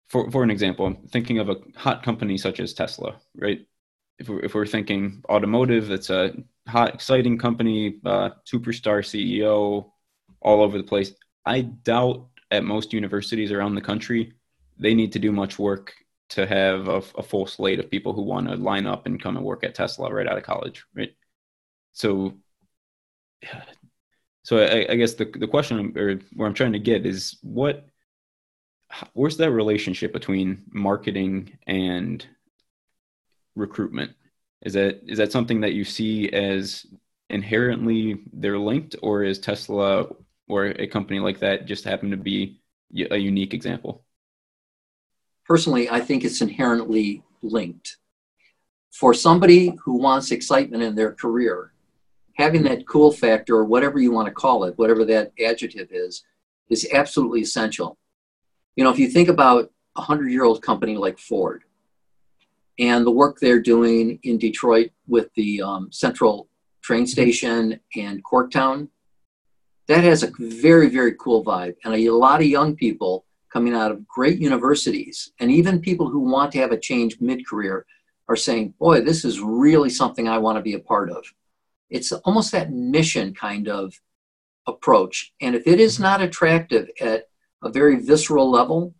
for 0.09 0.31
for 0.31 0.43
an 0.43 0.51
example, 0.51 0.85
I'm 0.87 1.07
thinking 1.07 1.39
of 1.39 1.49
a 1.49 1.57
hot 1.75 2.03
company 2.03 2.37
such 2.37 2.59
as 2.59 2.73
Tesla, 2.73 3.19
right? 3.35 3.59
If 4.19 4.29
we're, 4.29 4.39
if 4.39 4.55
we're 4.55 4.65
thinking 4.65 5.23
automotive, 5.29 5.91
it's 5.91 6.09
a 6.09 6.33
hot, 6.67 6.95
exciting 6.95 7.37
company, 7.37 7.99
uh, 8.03 8.31
superstar 8.51 9.03
CEO, 9.03 9.91
all 10.41 10.63
over 10.63 10.77
the 10.77 10.83
place. 10.83 11.13
I 11.45 11.61
doubt 11.61 12.27
at 12.49 12.63
most 12.63 12.93
universities 12.93 13.51
around 13.51 13.75
the 13.75 13.81
country 13.81 14.33
they 14.79 14.93
need 14.93 15.11
to 15.13 15.19
do 15.19 15.31
much 15.31 15.59
work 15.59 15.93
to 16.29 16.45
have 16.45 16.87
a, 16.87 17.01
a 17.17 17.23
full 17.23 17.47
slate 17.47 17.79
of 17.79 17.89
people 17.89 18.13
who 18.13 18.21
want 18.21 18.47
to 18.47 18.55
line 18.55 18.85
up 18.85 19.05
and 19.05 19.21
come 19.21 19.37
and 19.37 19.45
work 19.45 19.63
at 19.63 19.75
Tesla 19.75 20.13
right 20.13 20.27
out 20.27 20.37
of 20.37 20.43
college, 20.43 20.85
right? 20.93 21.15
So, 21.93 22.33
so 24.43 24.57
I, 24.59 24.91
I 24.91 24.95
guess 24.95 25.13
the 25.13 25.25
the 25.25 25.47
question 25.47 25.93
or 25.97 26.19
where 26.33 26.47
I'm 26.47 26.53
trying 26.53 26.73
to 26.73 26.79
get 26.79 27.05
is 27.05 27.37
what 27.41 27.87
where's 29.13 29.37
that 29.37 29.51
relationship 29.51 30.13
between 30.13 30.63
marketing 30.71 31.57
and 31.67 32.25
recruitment? 33.55 34.13
Is 34.61 34.73
that 34.73 35.01
is 35.07 35.17
that 35.17 35.31
something 35.31 35.61
that 35.61 35.73
you 35.73 35.83
see 35.83 36.29
as 36.29 36.85
inherently 37.29 38.21
they're 38.33 38.59
linked, 38.59 38.95
or 39.01 39.23
is 39.23 39.39
Tesla 39.39 40.07
or 40.47 40.65
a 40.65 40.87
company 40.87 41.19
like 41.19 41.39
that 41.39 41.65
just 41.65 41.83
happen 41.83 42.11
to 42.11 42.17
be 42.17 42.61
a 43.11 43.17
unique 43.17 43.53
example? 43.53 44.05
Personally, 45.47 45.89
I 45.89 46.01
think 46.01 46.25
it's 46.25 46.41
inherently 46.41 47.23
linked. 47.41 47.97
For 48.91 49.13
somebody 49.13 49.73
who 49.83 49.97
wants 49.97 50.31
excitement 50.31 50.83
in 50.83 50.95
their 50.95 51.13
career, 51.13 51.71
having 52.33 52.63
that 52.63 52.85
cool 52.85 53.11
factor, 53.11 53.55
or 53.55 53.63
whatever 53.63 53.99
you 53.99 54.11
want 54.11 54.27
to 54.27 54.33
call 54.33 54.65
it, 54.65 54.77
whatever 54.77 55.05
that 55.05 55.31
adjective 55.39 55.87
is, 55.91 56.23
is 56.69 56.87
absolutely 56.93 57.41
essential. 57.41 57.97
You 58.75 58.83
know, 58.83 58.91
if 58.91 58.99
you 58.99 59.07
think 59.07 59.29
about 59.29 59.71
a 59.95 60.01
hundred 60.01 60.31
year 60.31 60.43
old 60.43 60.61
company 60.61 60.97
like 60.97 61.17
Ford 61.17 61.63
and 62.77 63.05
the 63.05 63.11
work 63.11 63.39
they're 63.39 63.61
doing 63.61 64.19
in 64.23 64.37
Detroit 64.37 64.91
with 65.07 65.33
the 65.35 65.61
um, 65.61 65.91
Central 65.91 66.49
train 66.81 67.07
station 67.07 67.79
and 67.95 68.23
Corktown, 68.23 68.89
that 69.87 70.03
has 70.03 70.23
a 70.23 70.31
very, 70.37 70.89
very 70.89 71.15
cool 71.17 71.43
vibe. 71.43 71.75
And 71.85 71.93
a 71.95 72.09
lot 72.09 72.41
of 72.41 72.47
young 72.47 72.75
people 72.75 73.25
coming 73.51 73.73
out 73.73 73.91
of 73.91 74.07
great 74.07 74.39
universities 74.39 75.31
and 75.39 75.51
even 75.51 75.79
people 75.79 76.09
who 76.09 76.19
want 76.19 76.51
to 76.51 76.59
have 76.59 76.71
a 76.71 76.79
change 76.79 77.17
mid 77.19 77.47
career 77.47 77.85
are 78.29 78.35
saying, 78.35 78.73
boy, 78.79 79.01
this 79.01 79.23
is 79.23 79.39
really 79.39 79.89
something 79.89 80.27
I 80.27 80.37
want 80.37 80.57
to 80.57 80.61
be 80.61 80.73
a 80.73 80.79
part 80.79 81.09
of. 81.09 81.25
It's 81.89 82.11
almost 82.11 82.51
that 82.51 82.71
mission 82.71 83.33
kind 83.33 83.69
of 83.69 83.93
approach. 84.67 85.33
And 85.39 85.55
if 85.55 85.65
it 85.65 85.79
is 85.79 85.99
not 85.99 86.21
attractive 86.21 86.89
at 86.99 87.25
a 87.63 87.69
very 87.69 87.95
visceral 88.03 88.51
level, 88.51 88.93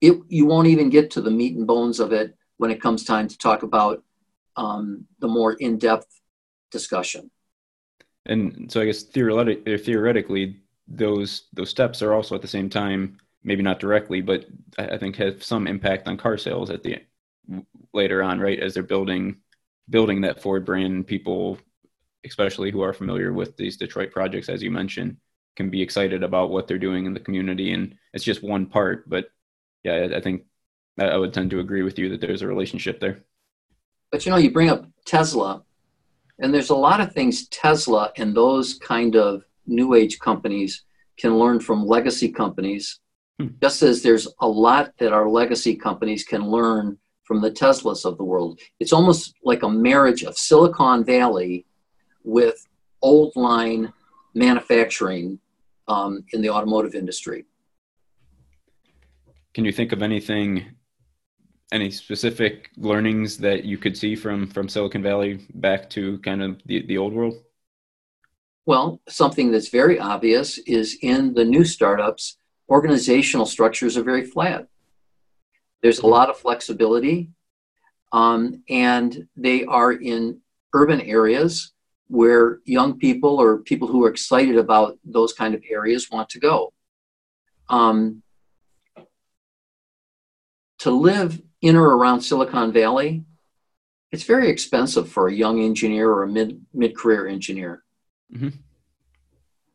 it, 0.00 0.20
you 0.28 0.46
won't 0.46 0.66
even 0.66 0.90
get 0.90 1.10
to 1.12 1.20
the 1.20 1.30
meat 1.30 1.56
and 1.56 1.66
bones 1.66 2.00
of 2.00 2.12
it 2.12 2.36
when 2.56 2.70
it 2.70 2.80
comes 2.80 3.04
time 3.04 3.28
to 3.28 3.38
talk 3.38 3.62
about 3.62 4.02
um, 4.56 5.06
the 5.20 5.28
more 5.28 5.52
in-depth 5.52 6.20
discussion. 6.70 7.30
And 8.26 8.70
so 8.70 8.80
I 8.80 8.86
guess 8.86 9.04
theoretically, 9.04 9.78
theoretically, 9.78 10.60
those 10.86 11.44
those 11.52 11.70
steps 11.70 12.02
are 12.02 12.12
also 12.14 12.34
at 12.34 12.42
the 12.42 12.48
same 12.48 12.68
time, 12.68 13.18
maybe 13.42 13.62
not 13.62 13.80
directly, 13.80 14.20
but 14.20 14.46
I 14.78 14.98
think 14.98 15.16
have 15.16 15.42
some 15.42 15.66
impact 15.66 16.08
on 16.08 16.16
car 16.16 16.38
sales 16.38 16.70
at 16.70 16.82
the 16.82 16.98
later 17.92 18.22
on, 18.22 18.40
right? 18.40 18.58
As 18.58 18.74
they're 18.74 18.82
building 18.82 19.36
building 19.90 20.20
that 20.20 20.42
Ford 20.42 20.66
brand, 20.66 21.06
people, 21.06 21.58
especially 22.24 22.70
who 22.70 22.82
are 22.82 22.92
familiar 22.92 23.32
with 23.32 23.56
these 23.56 23.76
Detroit 23.76 24.12
projects, 24.12 24.48
as 24.48 24.62
you 24.62 24.70
mentioned, 24.70 25.16
can 25.56 25.70
be 25.70 25.82
excited 25.82 26.22
about 26.22 26.50
what 26.50 26.68
they're 26.68 26.78
doing 26.78 27.06
in 27.06 27.14
the 27.14 27.20
community. 27.20 27.72
And 27.72 27.96
it's 28.12 28.24
just 28.24 28.42
one 28.42 28.66
part, 28.66 29.08
but 29.08 29.30
yeah, 29.82 30.08
I 30.14 30.20
think 30.20 30.44
I 30.98 31.16
would 31.16 31.32
tend 31.32 31.50
to 31.50 31.60
agree 31.60 31.82
with 31.82 31.98
you 31.98 32.10
that 32.10 32.20
there's 32.20 32.42
a 32.42 32.46
relationship 32.46 33.00
there. 33.00 33.20
But 34.10 34.26
you 34.26 34.30
know, 34.30 34.38
you 34.38 34.50
bring 34.50 34.70
up 34.70 34.86
Tesla, 35.06 35.62
and 36.38 36.52
there's 36.52 36.70
a 36.70 36.76
lot 36.76 37.00
of 37.00 37.12
things 37.12 37.48
Tesla 37.48 38.12
and 38.16 38.34
those 38.34 38.74
kind 38.74 39.16
of 39.16 39.42
new 39.66 39.94
age 39.94 40.18
companies 40.18 40.84
can 41.18 41.38
learn 41.38 41.60
from 41.60 41.86
legacy 41.86 42.30
companies, 42.30 43.00
hmm. 43.38 43.48
just 43.62 43.82
as 43.82 44.02
there's 44.02 44.28
a 44.40 44.48
lot 44.48 44.92
that 44.98 45.12
our 45.12 45.28
legacy 45.28 45.74
companies 45.76 46.24
can 46.24 46.50
learn 46.50 46.98
from 47.24 47.40
the 47.40 47.50
Teslas 47.50 48.04
of 48.04 48.16
the 48.16 48.24
world. 48.24 48.58
It's 48.80 48.92
almost 48.92 49.34
like 49.44 49.62
a 49.62 49.68
marriage 49.68 50.22
of 50.22 50.38
Silicon 50.38 51.04
Valley 51.04 51.66
with 52.24 52.66
old 53.02 53.32
line 53.36 53.92
manufacturing 54.34 55.38
um, 55.88 56.24
in 56.32 56.40
the 56.40 56.50
automotive 56.50 56.94
industry. 56.94 57.44
Can 59.54 59.64
you 59.64 59.72
think 59.72 59.92
of 59.92 60.02
anything, 60.02 60.66
any 61.72 61.90
specific 61.90 62.70
learnings 62.76 63.38
that 63.38 63.64
you 63.64 63.76
could 63.76 63.96
see 63.96 64.14
from 64.14 64.46
from 64.46 64.68
Silicon 64.68 65.02
Valley 65.02 65.46
back 65.54 65.90
to 65.90 66.18
kind 66.20 66.42
of 66.42 66.60
the, 66.66 66.86
the 66.86 66.98
old 66.98 67.12
world? 67.12 67.34
Well, 68.66 69.00
something 69.08 69.50
that's 69.50 69.70
very 69.70 69.98
obvious 69.98 70.58
is 70.58 70.98
in 71.00 71.34
the 71.34 71.44
new 71.44 71.64
startups, 71.64 72.36
organizational 72.68 73.46
structures 73.46 73.96
are 73.96 74.02
very 74.02 74.24
flat. 74.24 74.66
There's 75.82 76.00
a 76.00 76.06
lot 76.06 76.28
of 76.28 76.38
flexibility, 76.38 77.30
um, 78.12 78.62
and 78.68 79.28
they 79.36 79.64
are 79.64 79.92
in 79.92 80.40
urban 80.74 81.00
areas 81.00 81.72
where 82.08 82.60
young 82.64 82.98
people 82.98 83.40
or 83.40 83.58
people 83.58 83.86
who 83.86 84.04
are 84.04 84.10
excited 84.10 84.56
about 84.56 84.98
those 85.04 85.32
kind 85.32 85.54
of 85.54 85.62
areas 85.70 86.10
want 86.10 86.28
to 86.30 86.40
go. 86.40 86.72
Um, 87.68 88.22
to 90.78 90.90
live 90.90 91.40
in 91.60 91.76
or 91.76 91.96
around 91.96 92.22
Silicon 92.22 92.72
Valley, 92.72 93.24
it's 94.10 94.24
very 94.24 94.48
expensive 94.48 95.08
for 95.08 95.28
a 95.28 95.34
young 95.34 95.60
engineer 95.60 96.10
or 96.10 96.22
a 96.22 96.28
mid 96.28 96.64
mid 96.72 96.96
career 96.96 97.26
engineer. 97.26 97.84
Mm-hmm. 98.32 98.48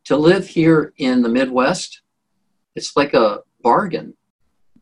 To 0.06 0.18
live 0.18 0.48
here 0.48 0.94
in 0.98 1.22
the 1.22 1.30
Midwest, 1.30 2.02
it's 2.76 2.96
like 2.96 3.14
a 3.14 3.40
bargain, 3.62 4.16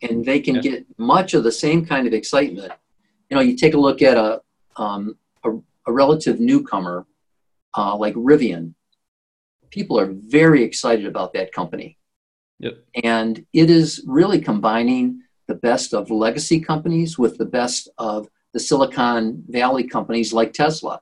and 0.02 0.26
they 0.26 0.40
can 0.40 0.56
yeah. 0.56 0.62
get 0.62 0.86
much 0.98 1.34
of 1.34 1.44
the 1.44 1.52
same 1.52 1.86
kind 1.86 2.08
of 2.08 2.14
excitement. 2.14 2.72
You 3.30 3.36
know, 3.36 3.42
you 3.42 3.56
take 3.56 3.74
a 3.74 3.80
look 3.80 4.02
at 4.02 4.18
a 4.18 4.42
um, 4.78 5.18
a, 5.44 5.52
a 5.88 5.92
relative 5.92 6.40
newcomer 6.40 7.06
uh, 7.78 7.96
like 7.96 8.16
Rivian. 8.16 8.74
People 9.70 10.00
are 10.00 10.12
very 10.12 10.64
excited 10.64 11.06
about 11.06 11.34
that 11.34 11.54
company. 11.54 11.98
Yep. 12.60 12.78
And 13.04 13.46
it 13.54 13.70
is 13.70 14.04
really 14.06 14.40
combining 14.40 15.22
the 15.48 15.56
best 15.56 15.94
of 15.94 16.12
legacy 16.12 16.60
companies 16.60 17.18
with 17.18 17.38
the 17.38 17.46
best 17.46 17.90
of 17.98 18.28
the 18.54 18.60
Silicon 18.60 19.44
Valley 19.48 19.86
companies 19.86 20.34
like 20.34 20.54
Tesla. 20.54 21.02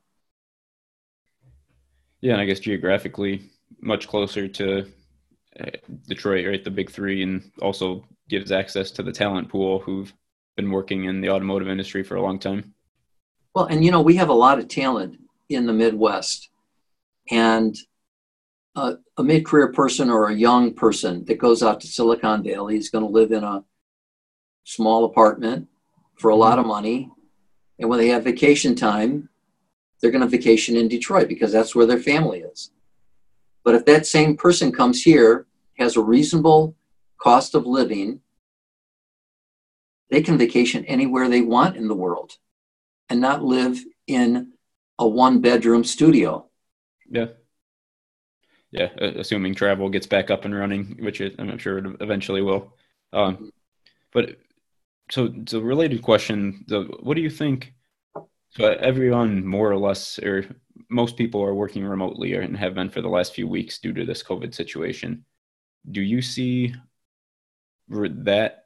Yeah, 2.22 2.34
and 2.34 2.42
I 2.42 2.46
guess 2.46 2.60
geographically 2.60 3.42
much 3.82 4.08
closer 4.08 4.48
to 4.48 4.86
Detroit, 6.08 6.48
right? 6.48 6.64
The 6.64 6.72
big 6.72 6.90
three, 6.90 7.24
and 7.24 7.52
also 7.62 8.06
gives 8.30 8.52
access 8.52 8.92
to 8.92 9.04
the 9.04 9.12
talent 9.12 9.50
pool 9.50 9.80
who've 9.80 10.14
been 10.56 10.72
working 10.72 11.06
in 11.06 11.22
the 11.22 11.30
automotive 11.30 11.68
industry 11.68 12.04
for 12.04 12.16
a 12.16 12.22
long 12.22 12.40
time. 12.40 12.74
Well, 13.56 13.66
and 13.66 13.84
you 13.84 13.92
know, 13.92 14.02
we 14.02 14.16
have 14.16 14.30
a 14.30 14.34
lot 14.34 14.60
of 14.60 14.68
talent 14.68 15.20
in 15.50 15.66
the 15.66 15.74
Midwest. 15.74 16.50
And 17.32 17.76
uh, 18.76 18.96
a 19.18 19.24
mid 19.24 19.46
career 19.46 19.72
person 19.72 20.10
or 20.10 20.28
a 20.28 20.36
young 20.36 20.74
person 20.74 21.26
that 21.26 21.38
goes 21.38 21.62
out 21.64 21.82
to 21.82 21.88
Silicon 21.88 22.44
Valley 22.44 22.78
is 22.78 22.90
going 22.90 23.04
to 23.04 23.12
live 23.12 23.32
in 23.32 23.44
a 23.44 23.64
small 24.64 25.06
apartment 25.06 25.68
for 26.18 26.30
a 26.30 26.36
lot 26.36 26.60
of 26.60 26.66
money. 26.66 27.10
And 27.80 27.90
when 27.90 28.00
they 28.00 28.10
have 28.10 28.24
vacation 28.24 28.76
time, 28.76 29.30
they're 30.00 30.12
going 30.12 30.22
to 30.22 30.28
vacation 30.28 30.78
in 30.78 30.88
Detroit 30.88 31.28
because 31.28 31.52
that's 31.52 31.76
where 31.76 31.86
their 31.86 32.00
family 32.00 32.40
is. 32.40 32.72
But 33.64 33.76
if 33.76 33.86
that 33.86 34.06
same 34.06 34.38
person 34.38 34.72
comes 34.72 35.02
here, 35.04 35.46
has 35.78 35.96
a 35.96 36.02
reasonable 36.02 36.76
cost 37.22 37.56
of 37.56 37.66
living, 37.66 38.22
they 40.10 40.22
can 40.22 40.38
vacation 40.38 40.86
anywhere 40.86 41.30
they 41.30 41.42
want 41.42 41.78
in 41.78 41.88
the 41.88 41.96
world 41.96 42.34
and 43.10 43.20
not 43.22 43.44
live 43.44 43.80
in 44.08 44.54
a 44.98 45.08
one 45.08 45.40
bedroom 45.40 45.84
studio. 45.84 46.48
Yeah. 47.10 47.28
Yeah, 48.72 48.90
assuming 49.00 49.56
travel 49.56 49.90
gets 49.90 50.06
back 50.06 50.30
up 50.30 50.46
and 50.46 50.54
running, 50.54 50.98
which 51.00 51.22
it, 51.22 51.36
I'm 51.40 51.58
sure 51.58 51.80
it 51.80 51.86
eventually 52.02 52.44
will. 52.44 52.76
Um, 53.12 53.52
but 54.14 54.38
so, 55.10 55.34
so 55.48 55.60
related 55.60 56.04
question: 56.04 56.66
the, 56.68 56.84
What 57.00 57.16
do 57.16 57.22
you 57.22 57.32
think? 57.32 57.74
So 58.52 58.66
everyone, 58.66 59.46
more 59.46 59.72
or 59.72 59.78
less, 59.78 60.18
or 60.20 60.46
most 60.90 61.18
people 61.18 61.42
are 61.44 61.54
working 61.54 61.86
remotely 61.86 62.34
and 62.34 62.58
have 62.58 62.74
been 62.74 62.90
for 62.90 63.02
the 63.02 63.08
last 63.08 63.34
few 63.34 63.48
weeks 63.48 63.78
due 63.78 63.94
to 63.94 64.06
this 64.06 64.24
COVID 64.24 64.54
situation. 64.56 65.24
Do 65.92 66.02
you 66.02 66.22
see 66.22 66.74
that 67.90 68.66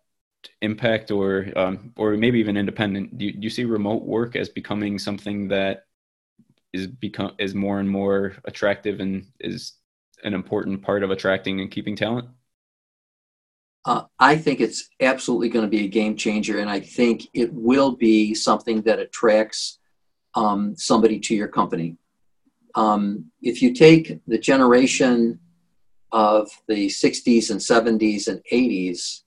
impact, 0.61 1.11
or 1.11 1.47
um, 1.55 1.93
or 1.97 2.15
maybe 2.17 2.39
even 2.39 2.57
independent? 2.57 3.17
Do 3.17 3.25
you, 3.25 3.33
do 3.33 3.39
you 3.41 3.49
see 3.49 3.65
remote 3.65 4.03
work 4.03 4.35
as 4.35 4.49
becoming 4.49 4.99
something 4.99 5.49
that 5.49 5.85
is 6.71 6.87
become 6.87 7.33
is 7.37 7.53
more 7.53 7.79
and 7.79 7.89
more 7.89 8.35
attractive 8.45 8.99
and 8.99 9.27
is 9.39 9.73
an 10.23 10.33
important 10.33 10.81
part 10.81 11.03
of 11.03 11.11
attracting 11.11 11.59
and 11.59 11.69
keeping 11.69 11.95
talent? 11.95 12.29
Uh, 13.85 14.03
I 14.17 14.37
think 14.37 14.61
it's 14.61 14.89
absolutely 15.01 15.49
going 15.49 15.65
to 15.65 15.69
be 15.69 15.85
a 15.85 15.89
game 15.89 16.15
changer, 16.15 16.59
and 16.59 16.69
I 16.69 16.79
think 16.79 17.27
it 17.33 17.51
will 17.53 17.95
be 17.95 18.33
something 18.33 18.81
that 18.83 18.99
attracts 18.99 19.79
um, 20.35 20.75
somebody 20.77 21.19
to 21.19 21.35
your 21.35 21.49
company. 21.49 21.97
Um, 22.75 23.25
if 23.41 23.61
you 23.61 23.73
take 23.73 24.19
the 24.25 24.37
generation 24.37 25.39
of 26.11 26.49
the 26.67 26.87
60s 26.87 27.51
and 27.51 27.59
70s 27.59 28.27
and 28.27 28.41
80s, 28.51 29.21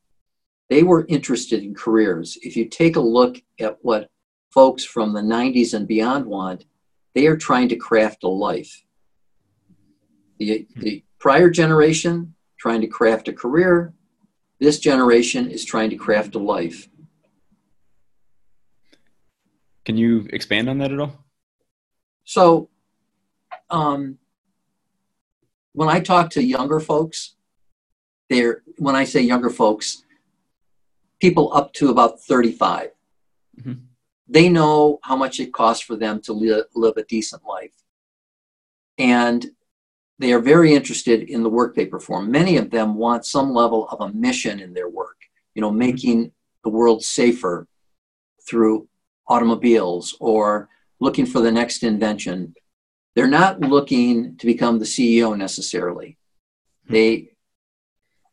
they 0.69 0.83
were 0.83 1.07
interested 1.09 1.63
in 1.63 1.75
careers. 1.75 2.39
If 2.43 2.57
you 2.57 2.65
take 2.65 2.97
a 2.97 3.01
look 3.01 3.41
at 3.61 3.77
what 3.83 4.09
folks 4.51 4.85
from 4.85 5.13
the 5.13 5.21
90s 5.21 5.75
and 5.75 5.87
beyond 5.87 6.27
want, 6.27 6.65
they 7.15 7.27
are 7.27 7.37
trying 7.37 7.69
to 7.69 7.77
craft 7.77 8.25
a 8.25 8.29
life. 8.29 8.85
The, 10.39 10.67
the 10.77 11.05
prior 11.19 11.51
generation 11.51 12.35
trying 12.59 12.81
to 12.81 12.87
craft 12.87 13.29
a 13.29 13.33
career, 13.33 13.93
this 14.59 14.79
generation 14.79 15.51
is 15.51 15.65
trying 15.65 15.91
to 15.91 15.97
craft 15.97 16.35
a 16.35 16.39
life. 16.39 16.89
Can 19.85 19.97
you 19.97 20.27
expand 20.31 20.69
on 20.69 20.79
that 20.79 20.93
at 20.93 20.99
all? 20.99 21.25
So, 22.25 22.69
um, 23.71 24.19
when 25.73 25.89
I 25.89 26.01
talk 26.01 26.31
to 26.31 26.43
younger 26.43 26.81
folks, 26.81 27.37
they're 28.29 28.63
when 28.79 28.97
I 28.97 29.05
say 29.05 29.21
younger 29.21 29.51
folks, 29.51 30.03
people 31.21 31.53
up 31.55 31.73
to 31.75 31.91
about 31.91 32.21
35. 32.21 32.91
Mm-hmm. 33.61 33.73
They 34.29 34.49
know 34.49 34.99
how 35.03 35.17
much 35.17 35.39
it 35.39 35.53
costs 35.53 35.85
for 35.85 35.97
them 35.97 36.21
to 36.23 36.33
li- 36.33 36.65
live 36.75 36.97
a 36.97 37.05
decent 37.05 37.45
life. 37.45 37.75
And 38.99 39.47
they 40.19 40.33
are 40.33 40.41
very 40.41 40.75
interested 40.75 41.29
in 41.29 41.43
the 41.43 41.51
work 41.51 41.75
they 41.75 41.87
perform. 41.87 42.31
Many 42.31 42.57
of 42.57 42.71
them 42.71 42.95
want 42.95 43.27
some 43.27 43.53
level 43.53 43.89
of 43.89 44.01
a 44.01 44.13
mission 44.13 44.61
in 44.61 44.73
their 44.73 44.89
work, 44.89 45.17
you 45.55 45.61
know, 45.61 45.71
making 45.71 46.33
the 46.65 46.71
world 46.71 47.03
safer 47.03 47.67
through 48.49 48.89
automobiles 49.29 50.17
or 50.21 50.69
looking 51.01 51.27
for 51.27 51.41
the 51.41 51.53
next 51.53 51.83
invention. 51.83 52.55
They're 53.15 53.27
not 53.27 53.61
looking 53.61 54.37
to 54.39 54.47
become 54.47 54.79
the 54.79 54.85
CEO 54.85 55.37
necessarily. 55.37 56.17
Hmm. 56.87 56.93
They 56.93 57.31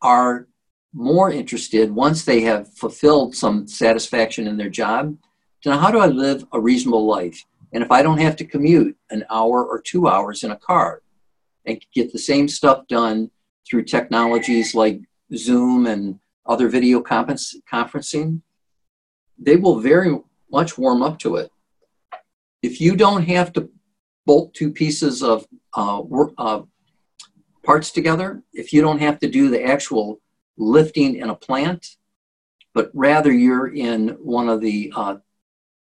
are 0.00 0.48
more 0.94 1.30
interested 1.30 1.90
once 1.90 2.24
they 2.24 2.42
have 2.42 2.72
fulfilled 2.74 3.34
some 3.34 3.66
satisfaction 3.66 4.46
in 4.46 4.56
their 4.56 4.70
job 4.70 5.16
to 5.62 5.70
know 5.70 5.78
how 5.78 5.90
do 5.90 5.98
I 5.98 6.06
live 6.06 6.46
a 6.52 6.60
reasonable 6.60 7.06
life? 7.06 7.44
And 7.72 7.82
if 7.82 7.90
I 7.90 8.02
don't 8.02 8.18
have 8.18 8.36
to 8.36 8.44
commute 8.44 8.96
an 9.10 9.24
hour 9.30 9.64
or 9.64 9.80
two 9.80 10.06
hours 10.06 10.44
in 10.44 10.52
a 10.52 10.56
car 10.56 11.02
and 11.66 11.84
get 11.94 12.12
the 12.12 12.18
same 12.18 12.48
stuff 12.48 12.86
done 12.88 13.30
through 13.68 13.84
technologies 13.84 14.74
like 14.74 15.00
Zoom 15.34 15.86
and 15.86 16.18
other 16.46 16.68
video 16.68 17.02
conferencing, 17.02 18.40
they 19.38 19.56
will 19.56 19.80
very 19.80 20.18
much 20.50 20.76
warm 20.76 21.02
up 21.02 21.18
to 21.20 21.36
it. 21.36 21.50
If 22.62 22.80
you 22.80 22.96
don't 22.96 23.24
have 23.24 23.52
to 23.54 23.70
bolt 24.26 24.54
two 24.54 24.70
pieces 24.70 25.22
of 25.22 25.46
uh, 25.74 26.02
uh, 26.38 26.62
parts 27.62 27.90
together, 27.90 28.42
if 28.52 28.72
you 28.72 28.80
don't 28.80 29.00
have 29.00 29.18
to 29.20 29.28
do 29.28 29.50
the 29.50 29.64
actual 29.64 30.20
lifting 30.56 31.16
in 31.16 31.30
a 31.30 31.34
plant, 31.34 31.96
but 32.74 32.90
rather 32.94 33.32
you're 33.32 33.74
in 33.74 34.08
one 34.20 34.48
of 34.48 34.60
the 34.60 34.92
uh, 34.94 35.16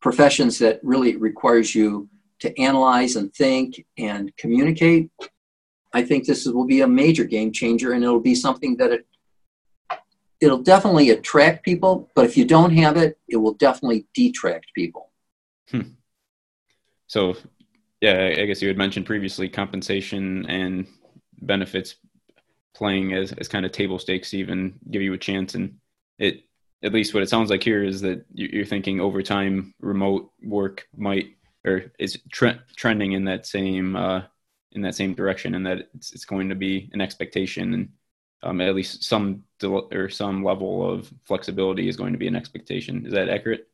professions 0.01 0.59
that 0.59 0.81
really 0.83 1.17
requires 1.17 1.75
you 1.75 2.09
to 2.39 2.59
analyze 2.61 3.17
and 3.17 3.33
think 3.35 3.85
and 3.97 4.35
communicate, 4.37 5.11
I 5.97 6.03
think 6.03 6.27
this 6.27 6.45
will 6.45 6.67
be 6.67 6.83
a 6.83 6.87
major 6.87 7.25
game 7.25 7.51
changer 7.53 7.93
and 7.93 8.05
it'll 8.05 8.21
be 8.21 8.35
something 8.35 8.77
that 8.77 8.93
it, 8.93 9.07
it'll 10.43 10.63
definitely 10.63 11.09
attract 11.09 11.65
people, 11.65 12.11
but 12.15 12.27
if 12.27 12.37
you 12.37 12.45
don't 12.45 12.73
have 12.73 12.99
it, 12.99 13.19
it 13.27 13.37
will 13.37 13.55
definitely 13.55 14.07
detract 14.13 14.67
people. 14.75 15.11
Hmm. 15.71 15.93
So, 17.07 17.35
yeah, 18.03 18.35
I 18.39 18.45
guess 18.45 18.61
you 18.61 18.69
had 18.69 18.77
mentioned 18.77 19.07
previously 19.07 19.49
compensation 19.49 20.45
and 20.51 20.87
benefits 21.41 21.97
playing 22.75 23.15
as, 23.15 23.33
as 23.33 23.49
kind 23.49 23.65
of 23.65 23.73
table 23.73 23.99
stakes 23.99 24.35
even 24.35 24.79
give 24.91 25.01
you 25.01 25.15
a 25.15 25.19
chance. 25.19 25.55
And 25.55 25.79
it, 26.19 26.43
at 26.83 26.93
least 26.93 27.15
what 27.15 27.23
it 27.23 27.31
sounds 27.31 27.49
like 27.49 27.63
here 27.63 27.83
is 27.83 28.03
that 28.03 28.23
you're 28.35 28.67
thinking 28.67 29.01
over 29.01 29.23
time, 29.23 29.73
remote 29.81 30.31
work 30.43 30.87
might, 30.95 31.37
or 31.65 31.91
is 31.99 32.19
tre- 32.31 32.61
trending 32.77 33.13
in 33.13 33.25
that 33.25 33.47
same, 33.47 33.97
uh, 33.97 34.23
in 34.77 34.83
that 34.83 34.95
same 34.95 35.15
direction 35.15 35.55
and 35.55 35.67
that 35.67 35.89
it's, 35.95 36.13
it's 36.13 36.25
going 36.25 36.49
to 36.49 36.55
be 36.55 36.89
an 36.93 37.01
expectation 37.01 37.75
and 37.75 37.89
um, 38.43 38.61
at 38.61 38.75
least 38.75 39.03
some 39.03 39.43
del- 39.59 39.89
or 39.93 40.09
some 40.09 40.45
level 40.45 40.89
of 40.89 41.13
flexibility 41.25 41.89
is 41.89 41.97
going 41.97 42.13
to 42.13 42.19
be 42.19 42.29
an 42.29 42.37
expectation. 42.37 43.05
Is 43.07 43.13
that 43.13 43.29
accurate? 43.29 43.67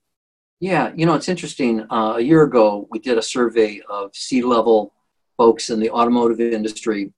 Yeah, 0.61 0.93
you 0.97 1.05
know, 1.05 1.15
it's 1.15 1.29
interesting. 1.29 1.85
Uh, 1.91 2.15
a 2.17 2.21
year 2.21 2.45
ago, 2.45 2.87
we 2.91 3.01
did 3.01 3.19
a 3.19 3.23
survey 3.23 3.83
of 3.91 4.15
C-level 4.15 4.95
folks 5.37 5.71
in 5.71 5.81
the 5.81 5.91
automotive 5.91 6.41
industry 6.41 7.13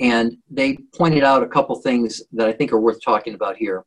and 0.00 0.36
they 0.50 0.78
pointed 0.96 1.22
out 1.22 1.44
a 1.44 1.48
couple 1.48 1.76
things 1.76 2.20
that 2.32 2.48
I 2.48 2.52
think 2.52 2.72
are 2.72 2.80
worth 2.80 3.02
talking 3.02 3.34
about 3.34 3.56
here. 3.56 3.84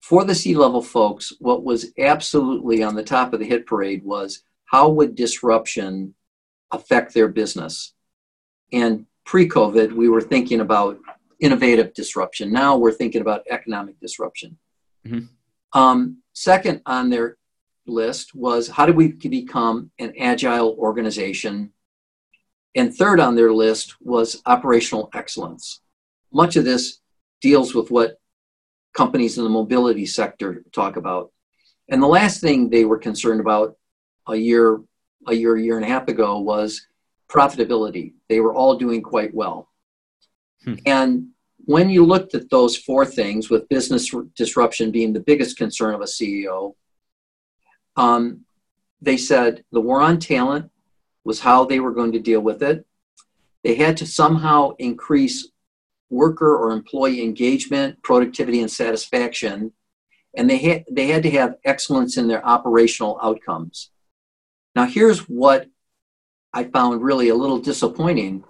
For 0.00 0.24
the 0.24 0.34
C-level 0.34 0.82
folks, 0.82 1.32
what 1.38 1.62
was 1.62 1.92
absolutely 1.98 2.82
on 2.82 2.96
the 2.96 3.04
top 3.04 3.32
of 3.32 3.38
the 3.38 3.46
hit 3.46 3.66
parade 3.66 4.04
was 4.04 4.42
how 4.64 4.88
would 4.88 5.14
disruption 5.14 6.14
affect 6.72 7.14
their 7.14 7.28
business? 7.28 7.94
And 8.72 9.06
pre 9.24 9.48
COVID, 9.48 9.92
we 9.92 10.08
were 10.08 10.20
thinking 10.20 10.60
about 10.60 10.98
innovative 11.40 11.94
disruption. 11.94 12.52
Now 12.52 12.76
we're 12.76 12.92
thinking 12.92 13.20
about 13.20 13.42
economic 13.50 13.98
disruption. 14.00 14.58
Mm-hmm. 15.06 15.78
Um, 15.78 16.18
second 16.32 16.82
on 16.86 17.10
their 17.10 17.36
list 17.86 18.34
was 18.34 18.68
how 18.68 18.86
do 18.86 18.92
we 18.92 19.12
become 19.12 19.90
an 19.98 20.12
agile 20.20 20.76
organization 20.78 21.72
and 22.74 22.94
third 22.94 23.18
on 23.18 23.34
their 23.34 23.52
list 23.52 23.96
was 24.00 24.40
operational 24.46 25.10
excellence. 25.14 25.80
Much 26.32 26.56
of 26.56 26.64
this 26.64 27.00
deals 27.40 27.74
with 27.74 27.90
what 27.90 28.18
companies 28.94 29.38
in 29.38 29.44
the 29.44 29.50
mobility 29.50 30.06
sector 30.06 30.62
talk 30.72 30.96
about. 30.96 31.32
And 31.88 32.02
the 32.02 32.06
last 32.06 32.40
thing 32.40 32.68
they 32.70 32.84
were 32.84 32.98
concerned 32.98 33.40
about 33.40 33.76
a 34.28 34.36
year, 34.36 34.80
a 35.26 35.34
year, 35.34 35.56
a 35.56 35.62
year 35.62 35.76
and 35.76 35.84
a 35.84 35.88
half 35.88 36.08
ago 36.08 36.38
was 36.38 36.86
profitability. 37.28 38.12
They 38.28 38.40
were 38.40 38.54
all 38.54 38.76
doing 38.76 39.02
quite 39.02 39.34
well. 39.34 39.68
Hmm. 40.64 40.74
And 40.86 41.28
when 41.64 41.90
you 41.90 42.04
looked 42.04 42.34
at 42.34 42.50
those 42.50 42.76
four 42.76 43.04
things, 43.06 43.50
with 43.50 43.68
business 43.68 44.10
disruption 44.36 44.90
being 44.90 45.12
the 45.12 45.20
biggest 45.20 45.56
concern 45.56 45.94
of 45.94 46.00
a 46.00 46.04
CEO, 46.04 46.74
um, 47.96 48.44
they 49.00 49.16
said 49.16 49.64
the 49.72 49.80
war 49.80 50.00
on 50.00 50.18
talent 50.18 50.70
was 51.24 51.40
how 51.40 51.64
they 51.64 51.80
were 51.80 51.92
going 51.92 52.12
to 52.12 52.18
deal 52.18 52.40
with 52.40 52.62
it. 52.62 52.86
They 53.62 53.74
had 53.74 53.96
to 53.98 54.06
somehow 54.06 54.70
increase 54.78 55.48
worker 56.08 56.56
or 56.56 56.72
employee 56.72 57.22
engagement, 57.22 58.02
productivity, 58.02 58.60
and 58.60 58.70
satisfaction. 58.70 59.72
And 60.36 60.48
they 60.48 60.58
had, 60.58 60.84
they 60.90 61.08
had 61.08 61.22
to 61.24 61.30
have 61.30 61.56
excellence 61.64 62.16
in 62.16 62.26
their 62.26 62.44
operational 62.44 63.18
outcomes. 63.22 63.90
Now, 64.74 64.86
here's 64.86 65.20
what 65.28 65.66
I 66.52 66.64
found 66.64 67.02
really 67.02 67.28
a 67.28 67.34
little 67.34 67.58
disappointing. 67.58 68.44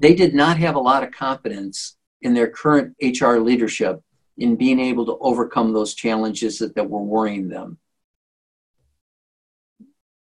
They 0.00 0.14
did 0.14 0.34
not 0.34 0.58
have 0.58 0.74
a 0.74 0.80
lot 0.80 1.02
of 1.02 1.12
confidence 1.12 1.96
in 2.22 2.34
their 2.34 2.48
current 2.48 2.96
HR 3.02 3.36
leadership 3.36 4.02
in 4.36 4.56
being 4.56 4.80
able 4.80 5.06
to 5.06 5.18
overcome 5.20 5.72
those 5.72 5.94
challenges 5.94 6.58
that, 6.58 6.74
that 6.74 6.90
were 6.90 7.02
worrying 7.02 7.48
them 7.48 7.78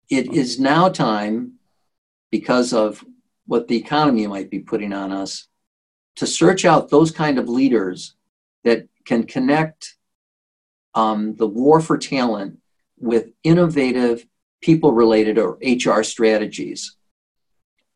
it 0.08 0.32
is 0.32 0.60
now 0.60 0.88
time, 0.88 1.54
because 2.30 2.72
of 2.72 3.04
what 3.46 3.68
the 3.68 3.76
economy 3.76 4.26
might 4.26 4.50
be 4.50 4.58
putting 4.58 4.92
on 4.92 5.12
us, 5.12 5.48
to 6.16 6.26
search 6.26 6.64
out 6.64 6.88
those 6.88 7.10
kind 7.10 7.38
of 7.38 7.48
leaders 7.48 8.14
that 8.64 8.88
can 9.04 9.24
connect 9.24 9.96
um, 10.94 11.36
the 11.36 11.46
war 11.46 11.80
for 11.80 11.98
talent 11.98 12.58
with 12.98 13.30
innovative 13.42 14.26
people 14.66 14.92
related 14.92 15.38
or 15.38 15.58
HR 15.62 16.02
strategies. 16.02 16.96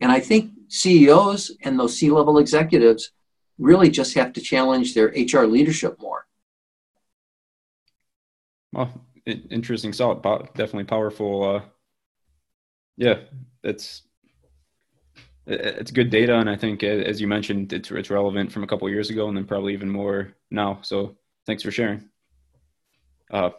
And 0.01 0.11
I 0.11 0.21
think 0.21 0.53
CEOs 0.69 1.57
and 1.63 1.79
those 1.79 1.99
C 1.99 2.11
level 2.11 2.39
executives 2.39 3.13
really 3.59 3.91
just 3.91 4.15
have 4.15 4.33
to 4.35 4.41
challenge 4.41 4.95
their 4.95 5.09
HR 5.09 5.47
leadership 5.47 6.01
more. 6.01 6.27
Well, 8.73 9.05
interesting 9.27 9.93
thought. 9.93 10.55
Definitely 10.55 10.85
powerful 10.85 11.57
uh, 11.57 11.63
yeah, 13.01 13.21
it's 13.65 14.03
it's 15.47 15.91
good 15.91 16.11
data, 16.11 16.37
and 16.37 16.49
I 16.49 16.55
think 16.55 16.83
as 16.85 17.21
you 17.21 17.27
mentioned, 17.27 17.73
it's 17.73 17.91
it's 17.91 18.11
relevant 18.11 18.53
from 18.53 18.63
a 18.63 18.67
couple 18.67 18.89
years 18.91 19.09
ago, 19.09 19.27
and 19.27 19.37
then 19.37 19.47
probably 19.47 19.73
even 19.73 19.91
more 19.91 20.35
now. 20.51 20.81
So 20.83 21.17
thanks 21.47 21.63
for 21.63 21.71
sharing. 21.71 22.09
Uh, 23.31 23.51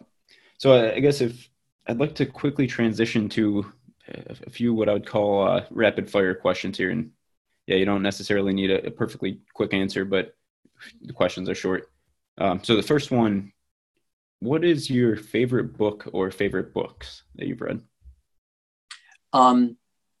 so 0.58 0.92
I 0.94 1.00
guess 1.00 1.20
if 1.20 1.48
I'd 1.86 1.98
like 1.98 2.14
to 2.16 2.26
quickly 2.26 2.66
transition 2.66 3.28
to 3.30 3.72
a 4.08 4.50
few 4.50 4.74
what 4.74 4.88
I 4.88 4.92
would 4.92 5.06
call 5.06 5.46
uh, 5.46 5.64
rapid 5.70 6.10
fire 6.10 6.34
questions 6.34 6.78
here, 6.78 6.90
and 6.90 7.10
yeah, 7.66 7.76
you 7.76 7.84
don't 7.84 8.02
necessarily 8.02 8.52
need 8.52 8.70
a, 8.70 8.86
a 8.86 8.90
perfectly 8.90 9.40
quick 9.54 9.72
answer, 9.74 10.04
but 10.04 10.34
the 11.00 11.12
questions 11.12 11.48
are 11.48 11.54
short. 11.54 11.90
Um, 12.38 12.62
so 12.62 12.76
the 12.76 12.82
first 12.82 13.10
one, 13.10 13.52
what 14.40 14.64
is 14.64 14.90
your 14.90 15.16
favorite 15.16 15.76
book 15.76 16.08
or 16.12 16.30
favorite 16.30 16.74
books 16.74 17.22
that 17.36 17.46
you've 17.46 17.60
read? 17.60 17.80
Um, 19.32 19.76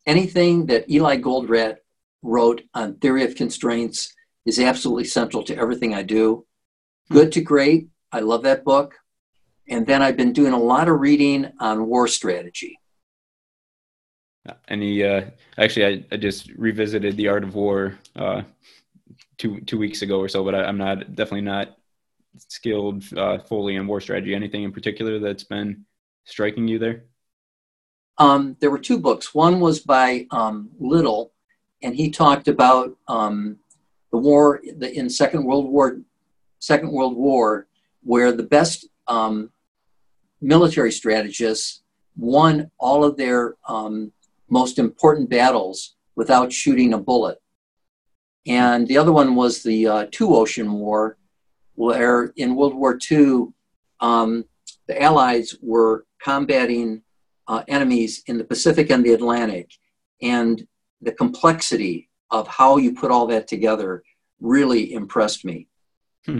anything 0.06 0.66
that 0.66 0.88
Eli 0.88 1.18
Goldratt 1.18 1.78
wrote 2.22 2.62
on 2.74 2.96
theory 2.96 3.24
of 3.24 3.34
constraints 3.34 4.14
is 4.46 4.58
absolutely 4.58 5.04
central 5.04 5.42
to 5.44 5.56
everything 5.56 5.94
I 5.94 6.02
do. 6.02 6.46
Good 7.10 7.32
to 7.32 7.40
Great. 7.40 7.88
I 8.12 8.20
love 8.20 8.42
that 8.42 8.64
book. 8.64 8.94
And 9.72 9.86
then 9.86 10.02
I've 10.02 10.18
been 10.18 10.34
doing 10.34 10.52
a 10.52 10.58
lot 10.58 10.86
of 10.86 11.00
reading 11.00 11.50
on 11.58 11.86
war 11.86 12.06
strategy. 12.06 12.78
Any, 14.68 15.02
uh, 15.02 15.22
actually, 15.56 15.86
I, 15.86 16.04
I 16.12 16.18
just 16.18 16.50
revisited 16.56 17.16
The 17.16 17.28
Art 17.28 17.42
of 17.42 17.54
War 17.54 17.98
uh, 18.14 18.42
two 19.38 19.60
two 19.60 19.78
weeks 19.78 20.02
ago 20.02 20.20
or 20.20 20.28
so, 20.28 20.44
but 20.44 20.54
I, 20.54 20.68
am 20.68 20.76
not 20.76 21.14
definitely 21.14 21.42
not 21.42 21.78
skilled 22.36 23.02
uh, 23.16 23.38
fully 23.38 23.76
in 23.76 23.86
war 23.86 24.02
strategy. 24.02 24.34
Anything 24.34 24.62
in 24.62 24.72
particular 24.72 25.18
that's 25.18 25.44
been 25.44 25.86
striking 26.24 26.68
you 26.68 26.78
there? 26.78 27.04
Um, 28.18 28.58
there 28.60 28.70
were 28.70 28.78
two 28.78 28.98
books. 28.98 29.34
One 29.34 29.58
was 29.58 29.80
by 29.80 30.26
um, 30.32 30.68
Little, 30.78 31.32
and 31.82 31.96
he 31.96 32.10
talked 32.10 32.46
about 32.46 32.94
um, 33.08 33.56
the 34.10 34.18
war 34.18 34.60
the, 34.76 34.92
in 34.92 35.08
Second 35.08 35.44
World 35.44 35.70
War, 35.70 35.98
Second 36.58 36.92
World 36.92 37.16
War, 37.16 37.68
where 38.02 38.32
the 38.32 38.42
best 38.42 38.86
um, 39.06 39.51
military 40.42 40.92
strategists 40.92 41.82
won 42.16 42.70
all 42.78 43.04
of 43.04 43.16
their 43.16 43.54
um, 43.68 44.12
most 44.50 44.78
important 44.78 45.30
battles 45.30 45.94
without 46.16 46.52
shooting 46.52 46.92
a 46.92 46.98
bullet. 46.98 47.38
And 48.46 48.86
the 48.88 48.98
other 48.98 49.12
one 49.12 49.34
was 49.34 49.62
the 49.62 49.86
uh, 49.86 50.06
Two 50.10 50.34
Ocean 50.34 50.72
War, 50.72 51.16
where 51.74 52.32
in 52.36 52.56
World 52.56 52.74
War 52.74 52.98
II, 53.10 53.46
um, 54.00 54.44
the 54.88 55.00
Allies 55.00 55.56
were 55.62 56.04
combating 56.22 57.02
uh, 57.46 57.62
enemies 57.68 58.22
in 58.26 58.36
the 58.36 58.44
Pacific 58.44 58.90
and 58.90 59.04
the 59.04 59.12
Atlantic. 59.12 59.70
And 60.20 60.66
the 61.00 61.12
complexity 61.12 62.08
of 62.30 62.46
how 62.48 62.76
you 62.76 62.94
put 62.94 63.10
all 63.10 63.26
that 63.28 63.46
together 63.46 64.02
really 64.40 64.92
impressed 64.92 65.44
me. 65.44 65.68
Hmm. 66.26 66.38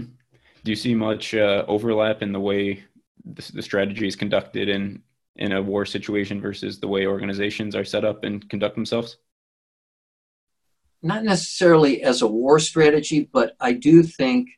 Do 0.63 0.71
you 0.71 0.75
see 0.75 0.95
much 0.95 1.33
uh, 1.33 1.65
overlap 1.67 2.21
in 2.21 2.31
the 2.31 2.39
way 2.39 2.83
the, 3.25 3.51
the 3.53 3.61
strategy 3.61 4.07
is 4.07 4.15
conducted 4.15 4.69
in 4.69 5.01
in 5.35 5.51
a 5.51 5.61
war 5.61 5.85
situation 5.85 6.39
versus 6.39 6.79
the 6.79 6.87
way 6.87 7.07
organizations 7.07 7.75
are 7.75 7.85
set 7.85 8.05
up 8.05 8.23
and 8.23 8.47
conduct 8.49 8.75
themselves? 8.75 9.17
Not 11.01 11.23
necessarily 11.23 12.03
as 12.03 12.21
a 12.21 12.27
war 12.27 12.59
strategy, 12.59 13.29
but 13.33 13.55
I 13.59 13.73
do 13.73 14.03
think 14.03 14.49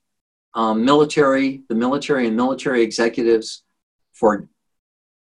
um, 0.53 0.85
military, 0.85 1.63
the 1.69 1.75
military 1.75 2.27
and 2.27 2.35
military 2.35 2.81
executives 2.81 3.63
for 4.13 4.47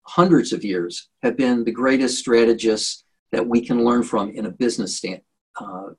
hundreds 0.02 0.52
of 0.52 0.64
years 0.64 1.08
have 1.22 1.36
been 1.36 1.64
the 1.64 1.72
greatest 1.72 2.18
strategists 2.18 3.04
that 3.32 3.46
we 3.46 3.60
can 3.64 3.84
learn 3.84 4.02
from 4.02 4.30
in 4.30 4.46
a 4.46 4.50
business 4.50 4.96
stand, 4.96 5.22
uh, 5.60 5.90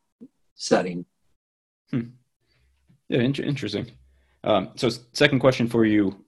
setting. 0.56 1.06
Hmm. 1.92 2.10
Yeah, 3.10 3.22
in- 3.22 3.34
interesting. 3.36 3.92
Um, 4.44 4.72
so, 4.76 4.90
second 5.12 5.40
question 5.40 5.68
for 5.68 5.86
you: 5.86 6.25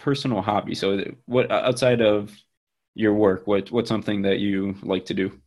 personal 0.00 0.42
hobby. 0.42 0.74
So, 0.74 1.04
what 1.26 1.50
outside 1.50 2.00
of 2.00 2.36
your 2.94 3.14
work, 3.14 3.46
what 3.46 3.70
what's 3.70 3.88
something 3.88 4.22
that 4.22 4.38
you 4.38 4.76
like 4.82 5.06
to 5.06 5.14
do? 5.14 5.40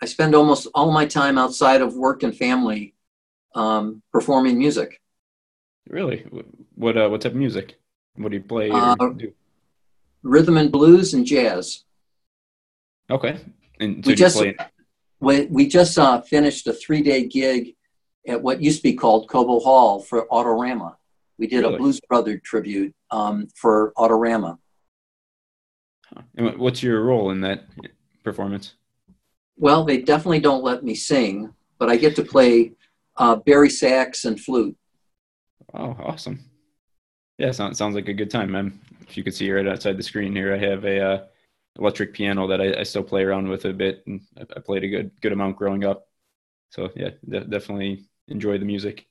I 0.00 0.06
spend 0.06 0.34
almost 0.34 0.68
all 0.74 0.90
my 0.90 1.06
time 1.06 1.38
outside 1.38 1.80
of 1.80 1.94
work 1.94 2.22
and 2.22 2.36
family 2.36 2.94
um, 3.54 4.02
performing 4.12 4.58
music. 4.58 5.00
Really? 5.88 6.26
What 6.74 6.96
uh, 6.96 7.08
what 7.08 7.20
type 7.20 7.32
of 7.32 7.38
music? 7.38 7.78
What 8.16 8.30
do 8.30 8.36
you 8.36 8.42
play? 8.42 8.70
Uh, 8.70 8.94
do? 8.94 9.32
Rhythm 10.22 10.56
and 10.56 10.70
blues 10.70 11.14
and 11.14 11.26
jazz. 11.26 11.84
Okay. 13.10 13.38
And 13.80 14.04
so 14.04 14.10
we 14.10 14.14
just 14.14 14.42
we, 15.20 15.46
we 15.46 15.68
just 15.68 15.98
uh, 15.98 16.20
finished 16.20 16.66
a 16.66 16.72
three 16.72 17.02
day 17.02 17.26
gig 17.26 17.74
at 18.26 18.42
what 18.42 18.62
used 18.62 18.78
to 18.78 18.82
be 18.82 18.94
called 18.94 19.28
Cobo 19.28 19.60
Hall 19.60 20.00
for 20.00 20.26
Autorama. 20.28 20.96
We 21.42 21.48
did 21.48 21.62
really? 21.62 21.74
a 21.74 21.78
Blues 21.78 22.00
Brother 22.08 22.38
tribute 22.38 22.94
um, 23.10 23.48
for 23.56 23.92
Autorama. 23.96 24.58
And 26.36 26.56
what's 26.56 26.84
your 26.84 27.02
role 27.02 27.32
in 27.32 27.40
that 27.40 27.64
performance? 28.22 28.74
Well, 29.56 29.82
they 29.82 29.98
definitely 29.98 30.38
don't 30.38 30.62
let 30.62 30.84
me 30.84 30.94
sing, 30.94 31.52
but 31.80 31.90
I 31.90 31.96
get 31.96 32.14
to 32.14 32.22
play 32.22 32.74
uh, 33.16 33.34
bari 33.34 33.70
sax 33.70 34.24
and 34.24 34.40
flute. 34.40 34.76
Oh, 35.74 35.96
awesome! 35.98 36.44
Yeah, 37.38 37.50
sounds 37.50 37.76
sounds 37.76 37.96
like 37.96 38.06
a 38.06 38.14
good 38.14 38.30
time. 38.30 38.54
I'm, 38.54 38.80
if 39.00 39.16
you 39.16 39.24
could 39.24 39.34
see 39.34 39.50
right 39.50 39.66
outside 39.66 39.96
the 39.96 40.04
screen 40.04 40.36
here, 40.36 40.54
I 40.54 40.58
have 40.58 40.84
a 40.84 41.00
uh, 41.00 41.24
electric 41.76 42.14
piano 42.14 42.46
that 42.46 42.60
I, 42.60 42.78
I, 42.78 42.82
still 42.84 43.02
play 43.02 43.24
around 43.24 43.48
with 43.48 43.64
a 43.64 43.72
bit, 43.72 44.04
and 44.06 44.20
I, 44.38 44.42
I 44.58 44.60
played 44.60 44.84
a 44.84 44.88
good 44.88 45.10
good 45.20 45.32
amount 45.32 45.56
growing 45.56 45.82
up. 45.82 46.06
So 46.70 46.90
yeah, 46.94 47.10
de- 47.28 47.46
definitely 47.46 48.04
enjoy 48.28 48.58
the 48.58 48.64
music. 48.64 49.08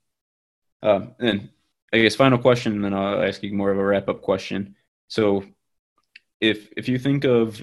Um, 0.82 1.13
and 1.20 1.50
I 1.93 1.99
guess 1.99 2.15
final 2.15 2.38
question, 2.38 2.73
and 2.73 2.84
then 2.84 2.93
I'll 2.93 3.21
ask 3.21 3.43
you 3.43 3.54
more 3.54 3.71
of 3.71 3.77
a 3.77 3.84
wrap 3.84 4.08
up 4.08 4.21
question. 4.21 4.75
So, 5.08 5.43
if 6.39 6.69
if 6.77 6.88
you 6.88 6.97
think 6.97 7.25
of 7.25 7.62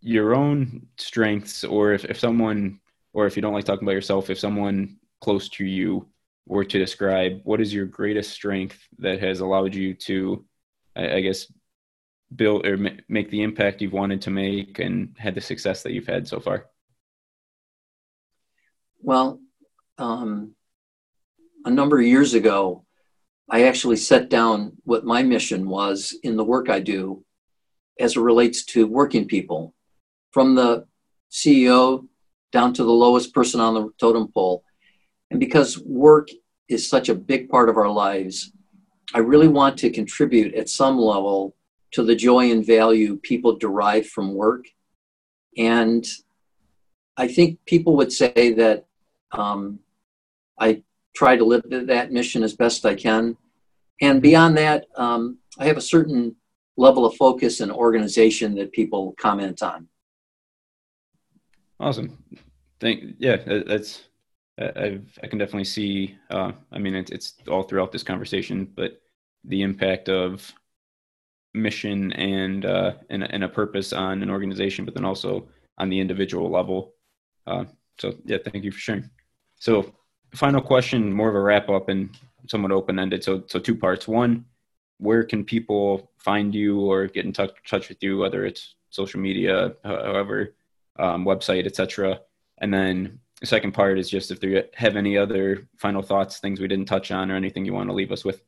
your 0.00 0.34
own 0.34 0.86
strengths, 0.98 1.64
or 1.64 1.92
if, 1.92 2.04
if 2.04 2.18
someone, 2.18 2.80
or 3.12 3.26
if 3.26 3.36
you 3.36 3.42
don't 3.42 3.54
like 3.54 3.64
talking 3.64 3.84
about 3.84 3.94
yourself, 3.94 4.30
if 4.30 4.38
someone 4.38 4.98
close 5.20 5.48
to 5.48 5.64
you 5.64 6.06
were 6.46 6.64
to 6.64 6.78
describe 6.78 7.40
what 7.44 7.60
is 7.60 7.72
your 7.72 7.86
greatest 7.86 8.32
strength 8.32 8.78
that 8.98 9.20
has 9.20 9.40
allowed 9.40 9.74
you 9.74 9.94
to, 9.94 10.44
I, 10.96 11.14
I 11.14 11.20
guess, 11.20 11.50
build 12.34 12.66
or 12.66 12.76
make 13.08 13.30
the 13.30 13.42
impact 13.42 13.80
you've 13.80 13.92
wanted 13.92 14.22
to 14.22 14.30
make 14.30 14.78
and 14.78 15.14
had 15.18 15.34
the 15.34 15.40
success 15.40 15.82
that 15.82 15.92
you've 15.92 16.06
had 16.06 16.26
so 16.26 16.40
far? 16.40 16.66
Well, 19.00 19.40
um, 19.98 20.54
a 21.64 21.70
number 21.70 21.98
of 21.98 22.06
years 22.06 22.34
ago, 22.34 22.84
I 23.50 23.64
actually 23.64 23.96
set 23.96 24.28
down 24.28 24.76
what 24.84 25.04
my 25.04 25.22
mission 25.22 25.68
was 25.68 26.16
in 26.22 26.36
the 26.36 26.44
work 26.44 26.68
I 26.70 26.80
do 26.80 27.24
as 28.00 28.16
it 28.16 28.20
relates 28.20 28.64
to 28.64 28.86
working 28.86 29.26
people, 29.26 29.74
from 30.30 30.54
the 30.54 30.86
CEO 31.30 32.06
down 32.50 32.72
to 32.74 32.84
the 32.84 32.90
lowest 32.90 33.34
person 33.34 33.60
on 33.60 33.74
the 33.74 33.90
totem 33.98 34.28
pole. 34.28 34.64
And 35.30 35.40
because 35.40 35.78
work 35.78 36.28
is 36.68 36.88
such 36.88 37.08
a 37.08 37.14
big 37.14 37.48
part 37.48 37.68
of 37.68 37.76
our 37.76 37.88
lives, 37.88 38.52
I 39.14 39.18
really 39.18 39.48
want 39.48 39.78
to 39.78 39.90
contribute 39.90 40.54
at 40.54 40.68
some 40.68 40.98
level 40.98 41.54
to 41.92 42.02
the 42.02 42.14
joy 42.14 42.50
and 42.50 42.64
value 42.64 43.16
people 43.16 43.56
derive 43.56 44.06
from 44.06 44.34
work. 44.34 44.66
And 45.58 46.06
I 47.16 47.28
think 47.28 47.58
people 47.66 47.96
would 47.96 48.12
say 48.12 48.54
that 48.54 48.86
um, 49.32 49.80
I 50.58 50.82
try 51.14 51.36
to 51.36 51.44
live 51.44 51.62
that 51.68 52.12
mission 52.12 52.42
as 52.42 52.54
best 52.54 52.84
I 52.86 52.94
can. 52.94 53.36
And 54.00 54.22
beyond 54.22 54.56
that, 54.58 54.86
um, 54.96 55.38
I 55.58 55.66
have 55.66 55.76
a 55.76 55.82
certain 55.82 56.36
level 56.76 57.04
of 57.04 57.14
focus 57.16 57.60
and 57.60 57.70
organization 57.70 58.54
that 58.56 58.72
people 58.72 59.14
comment 59.18 59.62
on. 59.62 59.88
Awesome. 61.78 62.18
Thank 62.80 63.16
yeah, 63.18 63.36
that's 63.66 64.04
I've, 64.58 65.18
I 65.22 65.26
can 65.26 65.38
definitely 65.38 65.64
see. 65.64 66.16
Uh, 66.30 66.52
I 66.70 66.78
mean, 66.78 66.94
it's, 66.94 67.10
it's 67.10 67.34
all 67.48 67.62
throughout 67.62 67.92
this 67.92 68.02
conversation, 68.02 68.70
but 68.76 69.00
the 69.44 69.62
impact 69.62 70.08
of 70.08 70.52
mission 71.54 72.12
and 72.12 72.64
uh, 72.64 72.94
and, 73.10 73.24
and 73.24 73.44
a 73.44 73.48
purpose 73.48 73.92
on 73.92 74.22
an 74.22 74.30
organization, 74.30 74.84
but 74.84 74.94
then 74.94 75.04
also 75.04 75.48
on 75.78 75.88
the 75.88 76.00
individual 76.00 76.50
level. 76.50 76.94
Uh, 77.46 77.64
so 77.98 78.14
yeah, 78.24 78.38
thank 78.44 78.64
you 78.64 78.72
for 78.72 78.78
sharing. 78.78 79.08
So 79.56 79.94
final 80.34 80.60
question, 80.60 81.12
more 81.12 81.28
of 81.28 81.34
a 81.34 81.40
wrap 81.40 81.68
up 81.68 81.88
and 81.88 82.10
somewhat 82.48 82.72
open 82.72 82.98
ended. 82.98 83.24
So 83.24 83.44
so 83.46 83.58
two 83.58 83.76
parts. 83.76 84.08
One, 84.08 84.44
where 84.98 85.24
can 85.24 85.44
people 85.44 86.10
find 86.18 86.54
you 86.54 86.80
or 86.80 87.06
get 87.06 87.24
in 87.24 87.32
touch 87.32 87.52
touch 87.68 87.88
with 87.88 88.02
you, 88.02 88.18
whether 88.18 88.44
it's 88.44 88.74
social 88.90 89.20
media, 89.20 89.74
however, 89.84 90.54
um, 90.98 91.24
website, 91.24 91.66
etc. 91.66 92.20
And 92.58 92.72
then 92.72 93.18
the 93.40 93.46
second 93.46 93.72
part 93.72 93.98
is 93.98 94.08
just 94.08 94.30
if 94.30 94.42
you 94.42 94.62
have 94.74 94.96
any 94.96 95.18
other 95.18 95.66
final 95.76 96.02
thoughts, 96.02 96.38
things 96.38 96.60
we 96.60 96.68
didn't 96.68 96.86
touch 96.86 97.10
on, 97.10 97.30
or 97.30 97.34
anything 97.34 97.64
you 97.64 97.74
want 97.74 97.88
to 97.88 97.94
leave 97.94 98.12
us 98.12 98.24
with. 98.24 98.42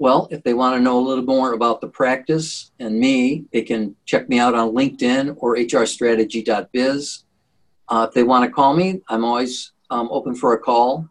Well, 0.00 0.28
if 0.30 0.44
they 0.44 0.54
want 0.54 0.76
to 0.76 0.82
know 0.82 0.98
a 0.98 1.06
little 1.06 1.24
more 1.24 1.54
about 1.54 1.80
the 1.80 1.88
practice 1.88 2.70
and 2.78 3.00
me, 3.00 3.46
they 3.52 3.62
can 3.62 3.96
check 4.04 4.28
me 4.28 4.38
out 4.38 4.54
on 4.54 4.72
LinkedIn 4.72 5.36
or 5.38 5.56
hrstrategy.biz. 5.56 7.24
Uh, 7.88 8.06
if 8.08 8.14
they 8.14 8.22
want 8.22 8.44
to 8.44 8.50
call 8.50 8.76
me, 8.76 9.00
I'm 9.08 9.24
always 9.24 9.72
um, 9.90 10.08
open 10.10 10.34
for 10.34 10.52
a 10.52 10.58
call, 10.58 11.08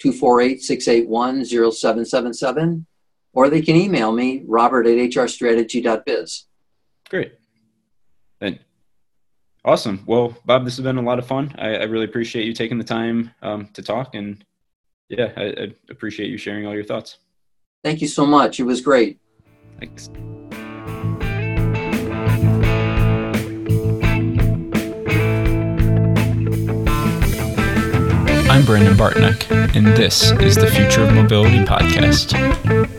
248 0.00 0.62
681 0.62 1.44
0777, 1.44 2.86
or 3.32 3.50
they 3.50 3.62
can 3.62 3.76
email 3.76 4.12
me, 4.12 4.44
robert 4.46 4.86
at 4.86 4.96
hrstrategy.biz. 4.96 6.44
Great. 7.08 7.34
And 8.40 8.58
Awesome. 9.66 10.04
Well, 10.06 10.36
Bob, 10.44 10.64
this 10.64 10.76
has 10.76 10.84
been 10.84 10.96
a 10.96 11.02
lot 11.02 11.18
of 11.18 11.26
fun. 11.26 11.52
I, 11.58 11.74
I 11.74 11.82
really 11.82 12.04
appreciate 12.04 12.46
you 12.46 12.52
taking 12.52 12.78
the 12.78 12.84
time 12.84 13.32
um, 13.42 13.68
to 13.74 13.82
talk, 13.82 14.14
and 14.14 14.44
yeah, 15.08 15.32
I, 15.36 15.42
I 15.42 15.74
appreciate 15.90 16.30
you 16.30 16.38
sharing 16.38 16.66
all 16.68 16.74
your 16.74 16.84
thoughts. 16.84 17.18
Thank 17.82 18.00
you 18.00 18.06
so 18.06 18.24
much. 18.24 18.60
It 18.60 18.62
was 18.62 18.80
great. 18.80 19.18
Thanks. 19.80 20.08
I'm 28.56 28.64
Brandon 28.64 28.94
Bartnick, 28.94 29.76
and 29.76 29.86
this 29.88 30.30
is 30.40 30.54
the 30.54 30.66
Future 30.66 31.02
of 31.02 31.12
Mobility 31.12 31.58
podcast. 31.58 32.95